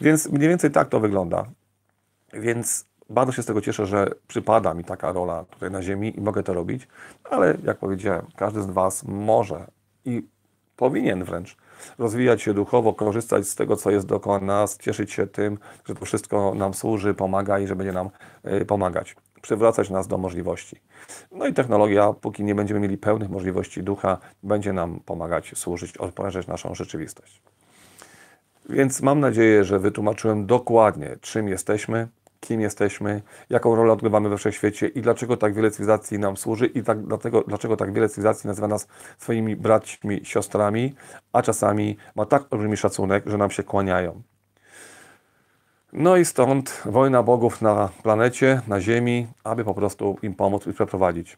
[0.02, 1.46] Więc mniej więcej tak to wygląda.
[2.34, 6.22] Więc bardzo się z tego cieszę, że przypada mi taka rola tutaj na Ziemi i
[6.22, 6.88] mogę to robić,
[7.30, 9.68] ale jak powiedziałem, każdy z Was może
[10.06, 10.28] i
[10.76, 11.58] powinien wręcz
[11.98, 16.06] rozwijać się duchowo, korzystać z tego, co jest dookoła nas, cieszyć się tym, że to
[16.06, 18.10] wszystko nam służy, pomaga i że będzie nam
[18.62, 20.82] y, pomagać, przywracać nas do możliwości.
[21.32, 26.48] No i technologia, póki nie będziemy mieli pełnych możliwości ducha, będzie nam pomagać, służyć, odprężać
[26.48, 27.42] naszą rzeczywistość.
[28.70, 32.08] Więc mam nadzieję, że wytłumaczyłem dokładnie, czym jesteśmy,
[32.40, 36.84] kim jesteśmy, jaką rolę odgrywamy we wszechświecie i dlaczego tak wiele cywilizacji nam służy i
[36.84, 40.96] tak, dlatego, dlaczego tak wiele cywilizacji nazywa nas swoimi braćmi, siostrami,
[41.34, 44.22] a czasami ma tak olbrzymi szacunek, że nam się kłaniają.
[45.94, 50.74] No i stąd wojna bogów na planecie, na Ziemi, aby po prostu im pomóc i
[50.74, 51.38] przeprowadzić.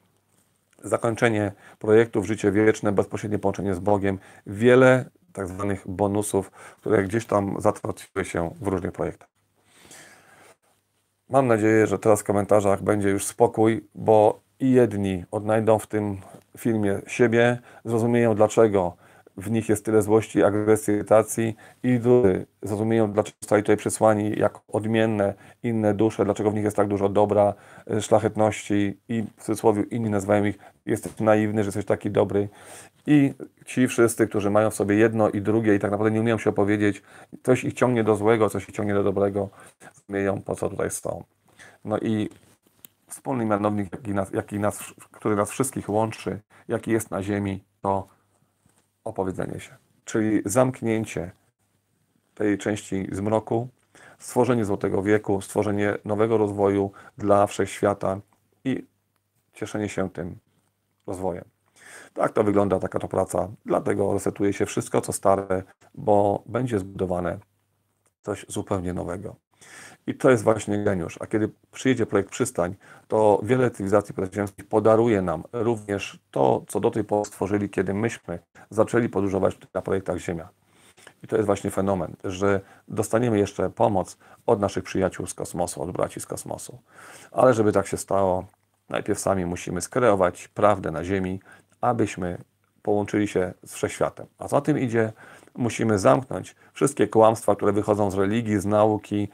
[0.84, 7.62] Zakończenie projektów, życie wieczne, bezpośrednie połączenie z Bogiem, wiele tak zwanych bonusów, które gdzieś tam
[7.62, 9.39] zatraciły się w różnych projektach.
[11.30, 16.18] Mam nadzieję, że teraz w komentarzach będzie już spokój, bo i jedni odnajdą w tym
[16.58, 18.98] filmie siebie, zrozumieją dlaczego
[19.38, 24.60] w nich jest tyle złości, agresji, irytacji i drudzy zrozumieją, dlaczego zostali tutaj przesłani jak
[24.68, 27.54] odmienne inne dusze, dlaczego w nich jest tak dużo dobra,
[27.94, 30.60] y, szlachetności i w cudzysłowie inni nazywają ich,
[30.90, 32.50] jesteś naiwny, że jesteś taki dobry.
[33.08, 33.34] I
[33.66, 36.50] ci wszyscy, którzy mają w sobie jedno i drugie i tak naprawdę nie umieją się
[36.50, 37.02] opowiedzieć,
[37.44, 39.50] coś ich ciągnie do złego, coś ich ciągnie do dobrego,
[39.96, 41.24] rozumieją po co tutaj są.
[41.86, 42.30] No i
[43.08, 48.08] wspólny mianownik, jaki nas, jaki nas, który nas wszystkich łączy, jaki jest na ziemi, to
[49.04, 49.76] opowiedzenie się,
[50.06, 51.32] czyli zamknięcie
[52.36, 53.68] tej części zmroku,
[54.20, 58.20] stworzenie złotego wieku, stworzenie nowego rozwoju dla wszechświata
[58.66, 58.86] i
[59.54, 60.36] cieszenie się tym
[61.10, 61.46] rozwojem.
[62.14, 65.64] Tak to wygląda taka to praca, dlatego resetuje się wszystko, co stare,
[65.96, 67.40] bo będzie zbudowane
[68.24, 69.36] coś zupełnie nowego.
[70.08, 71.18] I to jest właśnie geniusz.
[71.22, 72.76] A kiedy przyjedzie projekt Przystań,
[73.08, 78.40] to wiele cywilizacji podziemskich podaruje nam również to, co do tej pory stworzyli, kiedy myśmy
[78.70, 80.50] zaczęli podróżować na projektach Ziemia.
[81.24, 85.92] I to jest właśnie fenomen, że dostaniemy jeszcze pomoc od naszych przyjaciół z kosmosu, od
[85.92, 86.80] braci z kosmosu.
[87.32, 88.46] Ale żeby tak się stało,
[88.90, 91.40] najpierw sami musimy skreować prawdę na Ziemi,
[91.82, 92.38] abyśmy
[92.82, 94.26] połączyli się z wszechświatem.
[94.40, 95.14] A za tym idzie
[95.56, 99.30] musimy zamknąć wszystkie kłamstwa, które wychodzą z religii, z nauki,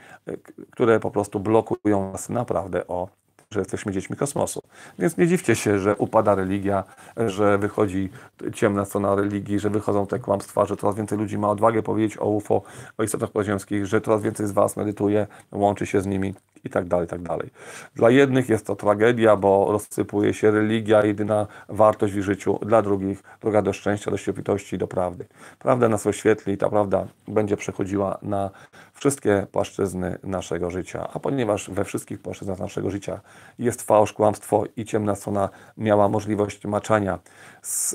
[0.72, 3.10] które po prostu blokują nas naprawdę o
[3.52, 4.62] że jesteśmy dziećmi kosmosu.
[5.00, 6.84] Więc nie dziwcie się, że upada religia,
[7.18, 8.10] że wychodzi
[8.54, 12.30] ciemna strona religii, że wychodzą te kłamstwa, że coraz więcej ludzi ma odwagę powiedzieć o
[12.30, 12.62] UFO,
[12.98, 16.34] o istotach podziemskich, że coraz więcej z Was medytuje, łączy się z nimi
[16.66, 17.50] i tak dalej, i tak dalej.
[17.96, 22.60] Dla jednych jest to tragedia, bo rozsypuje się religia, jedyna wartość w życiu.
[22.62, 25.26] Dla drugich droga do szczęścia, do świętości, do prawdy.
[25.60, 28.50] Prawda nas oświetli i ta prawda będzie przechodziła na
[28.94, 31.08] wszystkie płaszczyzny naszego życia.
[31.14, 33.20] A ponieważ we wszystkich płaszczyznach naszego życia
[33.60, 37.20] jest fałsz, kłamstwo i ciemna strona miała możliwość maczania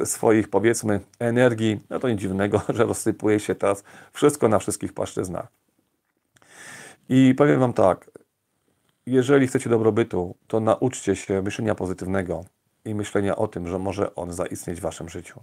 [0.04, 5.46] swoich, powiedzmy, energii, no to nic dziwnego, że rozsypuje się teraz wszystko na wszystkich płaszczyznach.
[7.08, 8.10] I powiem Wam tak,
[9.06, 12.44] jeżeli chcecie dobrobytu, to nauczcie się myślenia pozytywnego
[12.84, 15.40] i myślenia o tym, że może on zaistnieć w Waszym życiu.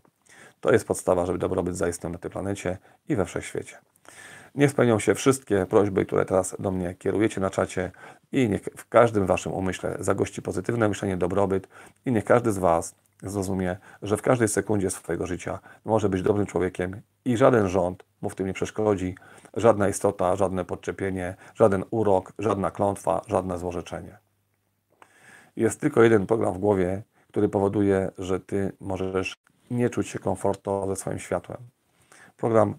[0.62, 2.78] To jest podstawa, żeby dobrobyt zaistniał na tej planecie
[3.10, 3.78] i we wszechświecie.
[4.56, 7.92] Niech spełnią się wszystkie prośby, które teraz do mnie kierujecie na czacie
[8.32, 11.68] i niech w każdym Waszym umyśle zagości pozytywne myślenie, dobrobyt
[12.06, 16.46] i niech każdy z Was zrozumie, że w każdej sekundzie swojego życia może być dobrym
[16.46, 19.16] człowiekiem i żaden rząd mu w tym nie przeszkodzi,
[19.58, 24.18] żadna istota, żadne podczepienie, żaden urok, żadna klątwa, żadne złorzeczenie.
[25.56, 29.38] Jest tylko jeden program w głowie, który powoduje, że Ty możesz
[29.72, 31.58] nie czuć się komfortowo ze swoim światłem.
[32.38, 32.76] Program,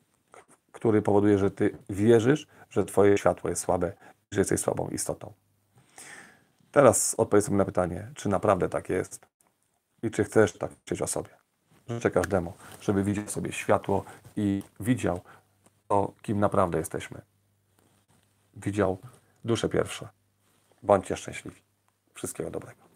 [0.72, 3.92] który powoduje, że Ty wierzysz, że Twoje światło jest słabe,
[4.30, 5.32] że jesteś słabą istotą.
[6.72, 9.26] Teraz odpowiedz na pytanie, czy naprawdę tak jest
[10.02, 11.30] i czy chcesz tak myśleć o sobie.
[11.88, 14.04] Życzę każdemu, żeby widział sobie światło
[14.36, 15.20] i widział
[15.88, 17.22] to, kim naprawdę jesteśmy.
[18.56, 18.98] Widział
[19.44, 20.08] dusze pierwsze.
[20.82, 21.62] Bądźcie szczęśliwi.
[22.14, 22.87] Wszystkiego dobrego.